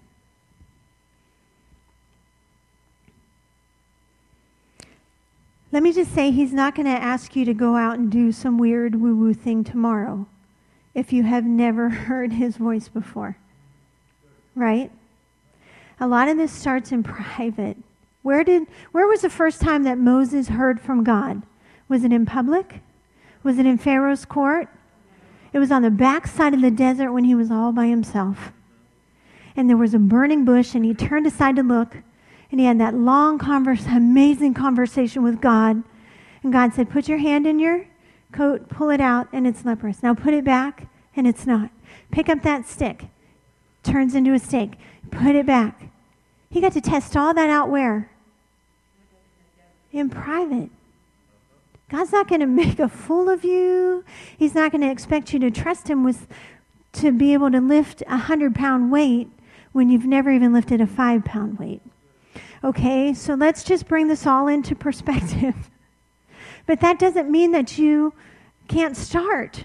Let 5.70 5.84
me 5.84 5.92
just 5.92 6.12
say, 6.12 6.32
he's 6.32 6.52
not 6.52 6.74
going 6.74 6.86
to 6.86 6.90
ask 6.90 7.36
you 7.36 7.44
to 7.44 7.54
go 7.54 7.76
out 7.76 7.96
and 7.96 8.10
do 8.10 8.32
some 8.32 8.58
weird 8.58 8.96
woo 8.96 9.14
woo 9.14 9.34
thing 9.34 9.62
tomorrow 9.62 10.26
if 10.96 11.12
you 11.12 11.22
have 11.22 11.44
never 11.44 11.88
heard 12.08 12.32
his 12.32 12.56
voice 12.56 12.88
before 12.88 13.36
right? 14.58 14.90
A 16.00 16.06
lot 16.06 16.28
of 16.28 16.36
this 16.36 16.52
starts 16.52 16.92
in 16.92 17.02
private. 17.04 17.76
Where 18.22 18.44
did 18.44 18.66
where 18.92 19.06
was 19.06 19.22
the 19.22 19.30
first 19.30 19.60
time 19.60 19.84
that 19.84 19.98
Moses 19.98 20.48
heard 20.48 20.80
from 20.80 21.04
God? 21.04 21.42
Was 21.88 22.04
it 22.04 22.12
in 22.12 22.26
public? 22.26 22.80
Was 23.42 23.58
it 23.58 23.66
in 23.66 23.78
Pharaoh's 23.78 24.24
court? 24.24 24.68
It 25.52 25.58
was 25.58 25.70
on 25.70 25.82
the 25.82 25.90
back 25.90 26.26
side 26.26 26.52
of 26.52 26.60
the 26.60 26.70
desert 26.70 27.12
when 27.12 27.24
he 27.24 27.34
was 27.34 27.50
all 27.50 27.72
by 27.72 27.86
himself. 27.86 28.52
And 29.56 29.68
there 29.68 29.76
was 29.76 29.94
a 29.94 29.98
burning 29.98 30.44
bush 30.44 30.74
and 30.74 30.84
he 30.84 30.92
turned 30.92 31.26
aside 31.26 31.56
to 31.56 31.62
look 31.62 31.96
and 32.50 32.60
he 32.60 32.66
had 32.66 32.80
that 32.80 32.94
long 32.94 33.38
converse, 33.38 33.86
amazing 33.88 34.54
conversation 34.54 35.22
with 35.22 35.40
God. 35.40 35.82
And 36.42 36.52
God 36.52 36.74
said, 36.74 36.90
"Put 36.90 37.08
your 37.08 37.18
hand 37.18 37.46
in 37.46 37.58
your 37.58 37.86
coat, 38.32 38.68
pull 38.68 38.90
it 38.90 39.00
out 39.00 39.28
and 39.32 39.46
it's 39.46 39.64
leprous. 39.64 40.02
Now 40.02 40.14
put 40.14 40.34
it 40.34 40.44
back 40.44 40.88
and 41.16 41.26
it's 41.26 41.46
not. 41.46 41.70
Pick 42.10 42.28
up 42.28 42.42
that 42.42 42.66
stick 42.66 43.06
turns 43.88 44.14
into 44.14 44.32
a 44.32 44.38
steak. 44.38 44.72
Put 45.10 45.34
it 45.34 45.46
back. 45.46 45.90
He 46.50 46.60
got 46.60 46.72
to 46.72 46.80
test 46.80 47.16
all 47.16 47.34
that 47.34 47.50
out 47.50 47.70
where? 47.70 48.10
In 49.92 50.10
private. 50.10 50.70
God's 51.90 52.12
not 52.12 52.28
going 52.28 52.40
to 52.42 52.46
make 52.46 52.78
a 52.78 52.88
fool 52.88 53.28
of 53.28 53.44
you. 53.44 54.04
He's 54.36 54.54
not 54.54 54.72
going 54.72 54.82
to 54.82 54.90
expect 54.90 55.32
you 55.32 55.38
to 55.40 55.50
trust 55.50 55.88
him 55.88 56.04
with 56.04 56.26
to 56.92 57.12
be 57.12 57.32
able 57.32 57.50
to 57.50 57.60
lift 57.60 58.02
a 58.06 58.16
hundred 58.16 58.54
pound 58.54 58.90
weight 58.90 59.28
when 59.72 59.88
you've 59.88 60.06
never 60.06 60.30
even 60.30 60.52
lifted 60.52 60.80
a 60.80 60.86
five 60.86 61.24
pound 61.24 61.58
weight. 61.58 61.82
Okay, 62.64 63.14
so 63.14 63.34
let's 63.34 63.62
just 63.62 63.86
bring 63.86 64.08
this 64.08 64.26
all 64.26 64.48
into 64.48 64.74
perspective. 64.86 65.70
but 66.66 66.80
that 66.80 66.98
doesn't 66.98 67.30
mean 67.30 67.52
that 67.52 67.78
you 67.78 68.12
can't 68.68 68.96
start. 68.96 69.64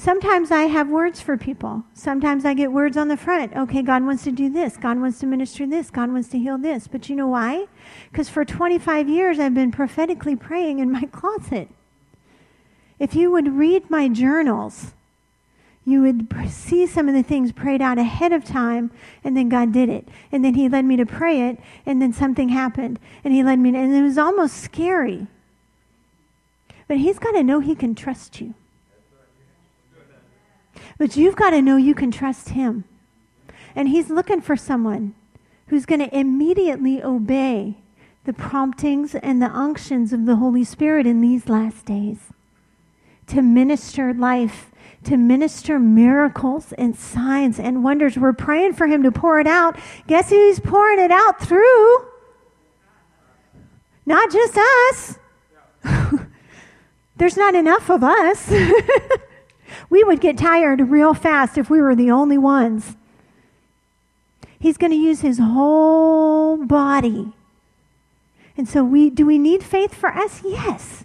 Sometimes 0.00 0.50
I 0.50 0.62
have 0.62 0.88
words 0.88 1.20
for 1.20 1.36
people. 1.36 1.84
Sometimes 1.92 2.46
I 2.46 2.54
get 2.54 2.72
words 2.72 2.96
on 2.96 3.08
the 3.08 3.18
front. 3.18 3.54
Okay, 3.54 3.82
God 3.82 4.02
wants 4.02 4.24
to 4.24 4.32
do 4.32 4.48
this. 4.48 4.78
God 4.78 4.98
wants 4.98 5.18
to 5.18 5.26
minister 5.26 5.66
this. 5.66 5.90
God 5.90 6.10
wants 6.10 6.28
to 6.28 6.38
heal 6.38 6.56
this. 6.56 6.88
But 6.88 7.10
you 7.10 7.16
know 7.16 7.28
why? 7.28 7.66
Because 8.10 8.30
for 8.30 8.42
25 8.42 9.10
years 9.10 9.38
I've 9.38 9.52
been 9.52 9.70
prophetically 9.70 10.34
praying 10.34 10.78
in 10.78 10.90
my 10.90 11.02
closet. 11.12 11.68
If 12.98 13.14
you 13.14 13.30
would 13.30 13.58
read 13.58 13.90
my 13.90 14.08
journals, 14.08 14.94
you 15.84 16.00
would 16.00 16.34
see 16.48 16.86
some 16.86 17.06
of 17.06 17.14
the 17.14 17.22
things 17.22 17.52
prayed 17.52 17.82
out 17.82 17.98
ahead 17.98 18.32
of 18.32 18.42
time, 18.42 18.90
and 19.22 19.36
then 19.36 19.50
God 19.50 19.70
did 19.70 19.90
it. 19.90 20.08
And 20.32 20.42
then 20.42 20.54
He 20.54 20.70
led 20.70 20.86
me 20.86 20.96
to 20.96 21.04
pray 21.04 21.50
it, 21.50 21.60
and 21.84 22.00
then 22.00 22.14
something 22.14 22.48
happened. 22.48 22.98
And 23.22 23.34
He 23.34 23.42
led 23.42 23.58
me, 23.58 23.72
to, 23.72 23.76
and 23.76 23.94
it 23.94 24.02
was 24.02 24.16
almost 24.16 24.62
scary. 24.62 25.26
But 26.88 26.96
He's 26.96 27.18
got 27.18 27.32
to 27.32 27.42
know 27.42 27.60
He 27.60 27.74
can 27.74 27.94
trust 27.94 28.40
you. 28.40 28.54
But 30.98 31.16
you've 31.16 31.36
got 31.36 31.50
to 31.50 31.62
know 31.62 31.76
you 31.76 31.94
can 31.94 32.10
trust 32.10 32.50
Him. 32.50 32.84
And 33.74 33.88
He's 33.88 34.10
looking 34.10 34.40
for 34.40 34.56
someone 34.56 35.14
who's 35.68 35.86
going 35.86 36.00
to 36.00 36.16
immediately 36.16 37.02
obey 37.02 37.76
the 38.24 38.32
promptings 38.32 39.14
and 39.14 39.40
the 39.40 39.50
unctions 39.50 40.12
of 40.12 40.26
the 40.26 40.36
Holy 40.36 40.64
Spirit 40.64 41.06
in 41.06 41.20
these 41.20 41.48
last 41.48 41.86
days 41.86 42.18
to 43.28 43.42
minister 43.42 44.12
life, 44.12 44.72
to 45.04 45.16
minister 45.16 45.78
miracles 45.78 46.72
and 46.76 46.96
signs 46.96 47.60
and 47.60 47.84
wonders. 47.84 48.18
We're 48.18 48.32
praying 48.32 48.74
for 48.74 48.86
Him 48.86 49.04
to 49.04 49.12
pour 49.12 49.40
it 49.40 49.46
out. 49.46 49.78
Guess 50.06 50.30
who 50.30 50.48
He's 50.48 50.60
pouring 50.60 50.98
it 50.98 51.12
out 51.12 51.40
through? 51.40 52.06
Not 54.04 54.32
just 54.32 54.58
us. 54.58 55.18
There's 57.16 57.36
not 57.36 57.54
enough 57.54 57.88
of 57.88 58.02
us. 58.02 58.52
We 59.88 60.04
would 60.04 60.20
get 60.20 60.38
tired 60.38 60.90
real 60.90 61.14
fast 61.14 61.58
if 61.58 61.70
we 61.70 61.80
were 61.80 61.94
the 61.94 62.10
only 62.10 62.38
ones. 62.38 62.96
He's 64.58 64.76
going 64.76 64.92
to 64.92 64.96
use 64.96 65.20
his 65.20 65.38
whole 65.38 66.64
body. 66.64 67.32
And 68.56 68.68
so 68.68 68.84
we 68.84 69.08
do 69.08 69.24
we 69.24 69.38
need 69.38 69.62
faith 69.62 69.94
for 69.94 70.10
us? 70.10 70.42
Yes. 70.44 71.04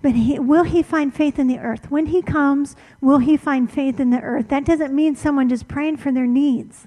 But 0.00 0.12
he, 0.12 0.38
will 0.38 0.64
he 0.64 0.82
find 0.82 1.14
faith 1.14 1.38
in 1.38 1.46
the 1.46 1.58
earth? 1.58 1.90
When 1.90 2.06
he 2.06 2.22
comes, 2.22 2.74
will 3.00 3.18
he 3.18 3.36
find 3.36 3.70
faith 3.70 4.00
in 4.00 4.10
the 4.10 4.20
earth? 4.20 4.48
That 4.48 4.64
doesn't 4.64 4.94
mean 4.94 5.14
someone 5.14 5.48
just 5.48 5.68
praying 5.68 5.98
for 5.98 6.10
their 6.10 6.26
needs. 6.26 6.86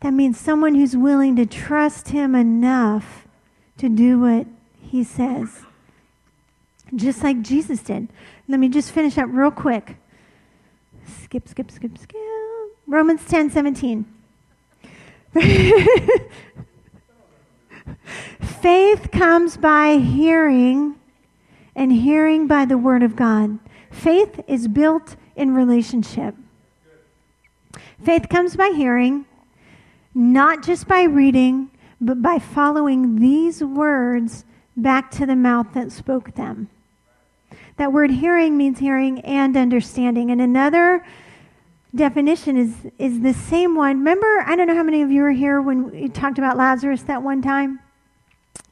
That 0.00 0.12
means 0.12 0.38
someone 0.38 0.74
who's 0.74 0.96
willing 0.96 1.36
to 1.36 1.46
trust 1.46 2.08
him 2.08 2.34
enough 2.34 3.26
to 3.78 3.88
do 3.88 4.20
what 4.20 4.46
he 4.80 5.02
says. 5.02 5.62
Just 6.94 7.22
like 7.22 7.40
Jesus 7.42 7.80
did. 7.80 8.08
Let 8.48 8.60
me 8.60 8.68
just 8.68 8.92
finish 8.92 9.16
up 9.16 9.28
real 9.30 9.50
quick. 9.50 9.96
Skip, 11.22 11.48
skip, 11.48 11.70
skip, 11.70 11.96
skip. 11.98 12.20
Romans 12.86 13.24
10 13.26 13.50
17. 13.50 14.04
Faith 18.40 19.10
comes 19.10 19.56
by 19.56 19.96
hearing, 19.96 20.96
and 21.74 21.90
hearing 21.90 22.46
by 22.46 22.66
the 22.66 22.76
Word 22.76 23.02
of 23.02 23.16
God. 23.16 23.58
Faith 23.90 24.40
is 24.46 24.68
built 24.68 25.16
in 25.34 25.54
relationship. 25.54 26.34
Faith 28.04 28.28
comes 28.28 28.56
by 28.56 28.68
hearing, 28.76 29.24
not 30.14 30.62
just 30.62 30.86
by 30.86 31.02
reading, 31.02 31.70
but 32.00 32.20
by 32.20 32.38
following 32.38 33.16
these 33.16 33.64
words 33.64 34.44
back 34.76 35.10
to 35.12 35.24
the 35.24 35.36
mouth 35.36 35.68
that 35.72 35.90
spoke 35.92 36.34
them. 36.34 36.68
That 37.76 37.92
word 37.92 38.10
hearing 38.10 38.56
means 38.56 38.78
hearing 38.78 39.20
and 39.20 39.56
understanding. 39.56 40.30
And 40.30 40.40
another 40.40 41.04
definition 41.94 42.56
is, 42.56 42.74
is 42.98 43.20
the 43.20 43.34
same 43.34 43.74
one. 43.74 43.98
Remember, 43.98 44.44
I 44.46 44.56
don't 44.56 44.66
know 44.66 44.74
how 44.74 44.82
many 44.82 45.02
of 45.02 45.10
you 45.10 45.22
were 45.22 45.32
here 45.32 45.60
when 45.60 45.90
we 45.90 46.08
talked 46.08 46.38
about 46.38 46.56
Lazarus 46.56 47.02
that 47.02 47.22
one 47.22 47.42
time? 47.42 47.80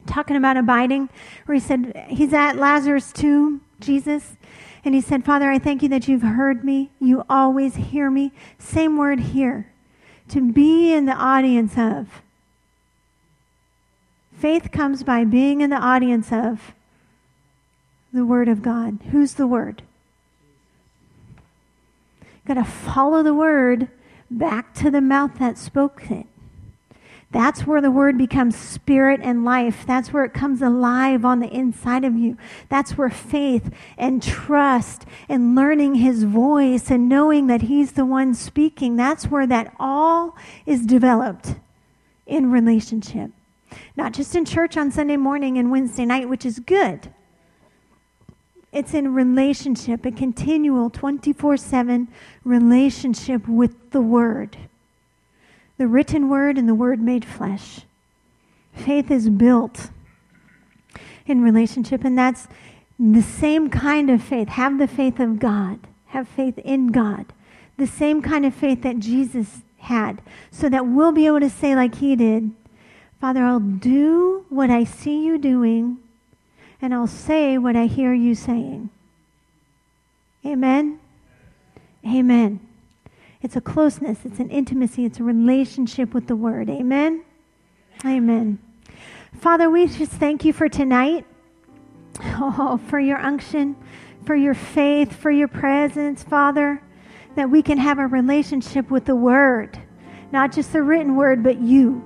Talking 0.07 0.37
about 0.37 0.57
abiding, 0.57 1.09
where 1.47 1.55
he 1.55 1.61
said 1.61 2.07
he's 2.09 2.33
at 2.33 2.57
Lazarus' 2.57 3.13
tomb 3.13 3.63
Jesus. 3.81 4.37
And 4.85 4.95
he 4.95 5.01
said, 5.01 5.25
Father, 5.25 5.51
I 5.51 5.59
thank 5.59 5.83
you 5.83 5.89
that 5.91 6.09
you've 6.09 6.23
heard 6.23 6.65
me. 6.65 6.91
You 7.01 7.25
always 7.29 7.75
hear 7.75 8.11
me. 8.11 8.33
Same 8.59 8.97
word 8.97 9.21
here. 9.21 9.71
To 10.29 10.53
be 10.53 10.95
in 10.95 11.07
the 11.07 11.15
audience 11.15 11.77
of. 11.77 12.23
Faith 14.33 14.71
comes 14.71 15.03
by 15.03 15.25
being 15.25 15.61
in 15.61 15.69
the 15.69 15.77
audience 15.77 16.33
of 16.33 16.73
the 18.13 18.25
Word 18.25 18.49
of 18.49 18.63
God. 18.63 18.99
Who's 19.11 19.35
the 19.35 19.47
Word? 19.47 19.83
Got 22.47 22.55
to 22.55 22.65
follow 22.65 23.23
the 23.23 23.35
Word 23.35 23.89
back 24.31 24.75
to 24.75 24.91
the 24.91 25.01
mouth 25.01 25.39
that 25.39 25.59
spoke 25.59 26.11
it. 26.11 26.27
That's 27.33 27.65
where 27.65 27.81
the 27.81 27.93
word 27.93 28.19
becomes 28.19 28.57
spirit 28.57 29.21
and 29.23 29.45
life. 29.45 29.85
That's 29.87 30.13
where 30.13 30.25
it 30.25 30.35
comes 30.35 30.61
alive 30.61 31.25
on 31.25 31.39
the 31.39 31.49
inside 31.49 32.05
of 32.05 32.17
you. 32.17 32.37
That's 32.69 32.99
where 32.99 33.09
faith 33.09 33.73
and 33.97 34.21
trust 34.21 35.05
and 35.29 35.55
learning 35.55 35.97
his 35.97 36.25
voice 36.25 36.91
and 36.91 37.09
knowing 37.09 37.47
that 37.47 37.63
he's 37.63 37.93
the 37.93 38.05
one 38.05 38.35
speaking, 38.35 38.97
that's 38.97 39.27
where 39.29 39.47
that 39.47 39.75
all 39.79 40.37
is 40.67 40.85
developed 40.85 41.55
in 42.27 42.51
relationship. 42.51 43.31
Not 43.97 44.13
just 44.13 44.35
in 44.35 44.45
church 44.45 44.77
on 44.77 44.91
Sunday 44.91 45.17
morning 45.17 45.57
and 45.57 45.71
Wednesday 45.71 46.05
night, 46.05 46.29
which 46.29 46.45
is 46.45 46.59
good. 46.59 47.15
It's 48.73 48.95
in 48.95 49.15
relationship, 49.15 50.05
a 50.07 50.13
continual 50.13 50.91
24 50.91 51.57
7 51.57 52.09
relationship 52.45 53.49
with 53.49 53.91
the 53.91 54.01
Word 54.01 54.57
the 55.81 55.89
written 55.89 56.29
word 56.29 56.59
and 56.59 56.69
the 56.69 56.75
word 56.75 57.01
made 57.01 57.25
flesh. 57.25 57.87
Faith 58.75 59.11
is 59.11 59.31
built 59.31 59.89
in 61.25 61.41
relationship, 61.41 62.05
and 62.05 62.19
that's 62.19 62.49
the 62.99 63.23
same 63.23 63.71
kind 63.71 64.11
of 64.11 64.23
faith. 64.23 64.49
Have 64.49 64.79
the 64.79 64.87
faith 64.87 65.19
of 65.19 65.39
God, 65.39 65.79
have 66.09 66.29
faith 66.29 66.59
in 66.59 66.89
God. 66.89 67.33
The 67.79 67.87
same 67.87 68.21
kind 68.21 68.45
of 68.45 68.55
faith 68.55 68.83
that 68.83 68.99
Jesus 68.99 69.63
had, 69.79 70.21
so 70.51 70.69
that 70.69 70.87
we'll 70.87 71.13
be 71.13 71.25
able 71.25 71.41
to 71.41 71.49
say, 71.49 71.75
like 71.75 71.95
he 71.95 72.15
did, 72.15 72.51
Father, 73.19 73.43
I'll 73.43 73.59
do 73.59 74.45
what 74.51 74.69
I 74.69 74.85
see 74.85 75.25
you 75.25 75.39
doing, 75.39 75.97
and 76.83 76.95
I'll 76.95 77.07
say 77.07 77.59
what 77.59 77.77
I 77.77 77.87
hear 77.87 78.13
you 78.13 78.35
saying. 78.35 78.91
Amen? 80.45 80.99
Amen. 82.07 82.61
It's 83.43 83.57
a 83.57 83.61
closeness, 83.61 84.19
it's 84.25 84.39
an 84.39 84.51
intimacy, 84.51 85.05
it's 85.05 85.21
a 85.21 85.25
relationship 85.25 86.15
with 86.15 86.27
the 86.27 86.37
Word. 86.37 86.69
Amen? 86.69 87.23
Amen. 88.05 88.59
Father, 89.41 89.71
we 89.71 89.87
just 89.87 90.13
thank 90.13 90.45
you 90.45 90.53
for 90.53 90.69
tonight. 90.69 91.25
Oh, 92.23 92.81
for 92.89 92.99
your 92.99 93.19
unction, 93.19 93.77
for 94.27 94.35
your 94.35 94.55
faith, 94.55 95.15
for 95.15 95.31
your 95.31 95.49
presence, 95.49 96.23
Father, 96.23 96.83
that 97.35 97.49
we 97.49 97.63
can 97.63 97.79
have 97.79 97.99
a 97.99 98.07
relationship 98.07 98.91
with 98.91 99.05
the 99.05 99.17
Word, 99.17 99.79
not 100.33 100.53
just 100.53 100.73
the 100.73 100.83
written 100.83 101.17
Word, 101.17 101.43
but 101.43 101.61
you. 101.61 102.05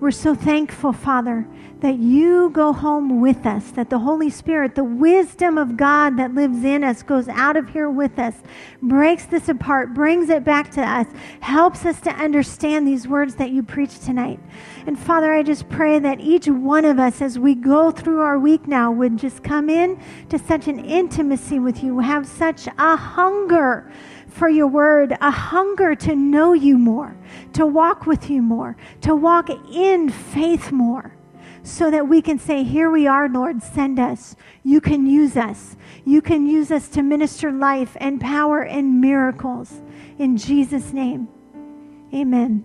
We're 0.00 0.10
so 0.10 0.34
thankful, 0.34 0.92
Father, 0.92 1.46
that 1.80 1.98
you 1.98 2.50
go 2.50 2.72
home 2.72 3.20
with 3.20 3.46
us, 3.46 3.70
that 3.72 3.90
the 3.90 3.98
Holy 3.98 4.28
Spirit, 4.28 4.74
the 4.74 4.84
wisdom 4.84 5.56
of 5.56 5.76
God 5.76 6.16
that 6.16 6.34
lives 6.34 6.64
in 6.64 6.82
us, 6.82 7.02
goes 7.02 7.28
out 7.28 7.56
of 7.56 7.68
here 7.68 7.88
with 7.88 8.18
us, 8.18 8.34
breaks 8.82 9.24
this 9.26 9.48
apart, 9.48 9.94
brings 9.94 10.30
it 10.30 10.44
back 10.44 10.70
to 10.72 10.82
us, 10.82 11.06
helps 11.40 11.84
us 11.84 12.00
to 12.00 12.10
understand 12.10 12.86
these 12.86 13.06
words 13.06 13.36
that 13.36 13.50
you 13.50 13.62
preach 13.62 13.98
tonight. 14.00 14.40
And 14.86 14.98
Father, 14.98 15.32
I 15.32 15.42
just 15.42 15.68
pray 15.68 15.98
that 15.98 16.20
each 16.20 16.48
one 16.48 16.84
of 16.84 16.98
us, 16.98 17.22
as 17.22 17.38
we 17.38 17.54
go 17.54 17.90
through 17.90 18.20
our 18.20 18.38
week 18.38 18.66
now, 18.66 18.90
would 18.90 19.16
just 19.16 19.42
come 19.42 19.70
in 19.70 20.00
to 20.28 20.38
such 20.38 20.68
an 20.68 20.84
intimacy 20.84 21.58
with 21.58 21.82
you, 21.82 22.00
have 22.00 22.26
such 22.26 22.66
a 22.78 22.96
hunger 22.96 23.90
for 24.34 24.48
your 24.48 24.66
word, 24.66 25.16
a 25.20 25.30
hunger 25.30 25.94
to 25.94 26.16
know 26.16 26.52
you 26.52 26.76
more, 26.76 27.16
to 27.52 27.64
walk 27.64 28.04
with 28.04 28.28
you 28.28 28.42
more, 28.42 28.76
to 29.00 29.14
walk 29.14 29.48
in 29.48 30.08
faith 30.08 30.72
more 30.72 31.16
so 31.62 31.88
that 31.90 32.08
we 32.08 32.20
can 32.20 32.38
say, 32.38 32.64
Here 32.64 32.90
we 32.90 33.06
are, 33.06 33.28
Lord, 33.28 33.62
send 33.62 34.00
us. 34.00 34.34
You 34.64 34.80
can 34.80 35.06
use 35.06 35.36
us. 35.36 35.76
You 36.04 36.20
can 36.20 36.46
use 36.46 36.72
us 36.72 36.88
to 36.88 37.02
minister 37.02 37.52
life 37.52 37.96
and 38.00 38.20
power 38.20 38.62
and 38.62 39.00
miracles. 39.00 39.80
In 40.18 40.36
Jesus' 40.36 40.92
name, 40.92 41.28
amen. 42.12 42.64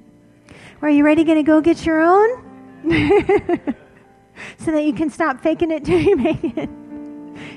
Are 0.82 0.90
you 0.90 1.06
ready? 1.06 1.24
Going 1.24 1.38
to 1.38 1.44
go 1.44 1.62
get 1.62 1.86
your 1.86 2.02
own? 2.02 2.46
so 4.58 4.72
that 4.72 4.86
you 4.86 4.94
can 4.94 5.12
stop 5.12 5.42
faking 5.42 5.70
it 5.70 5.86
till 5.86 6.00
you 6.00 6.16
make 6.16 6.44
it. 6.44 6.70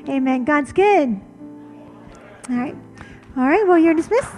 Amen. 0.08 0.44
God's 0.44 0.72
good. 0.72 1.18
All 2.50 2.56
right. 2.56 2.76
All 3.35 3.45
right, 3.45 3.66
well, 3.66 3.78
you're 3.78 3.95
dismissed. 3.95 4.28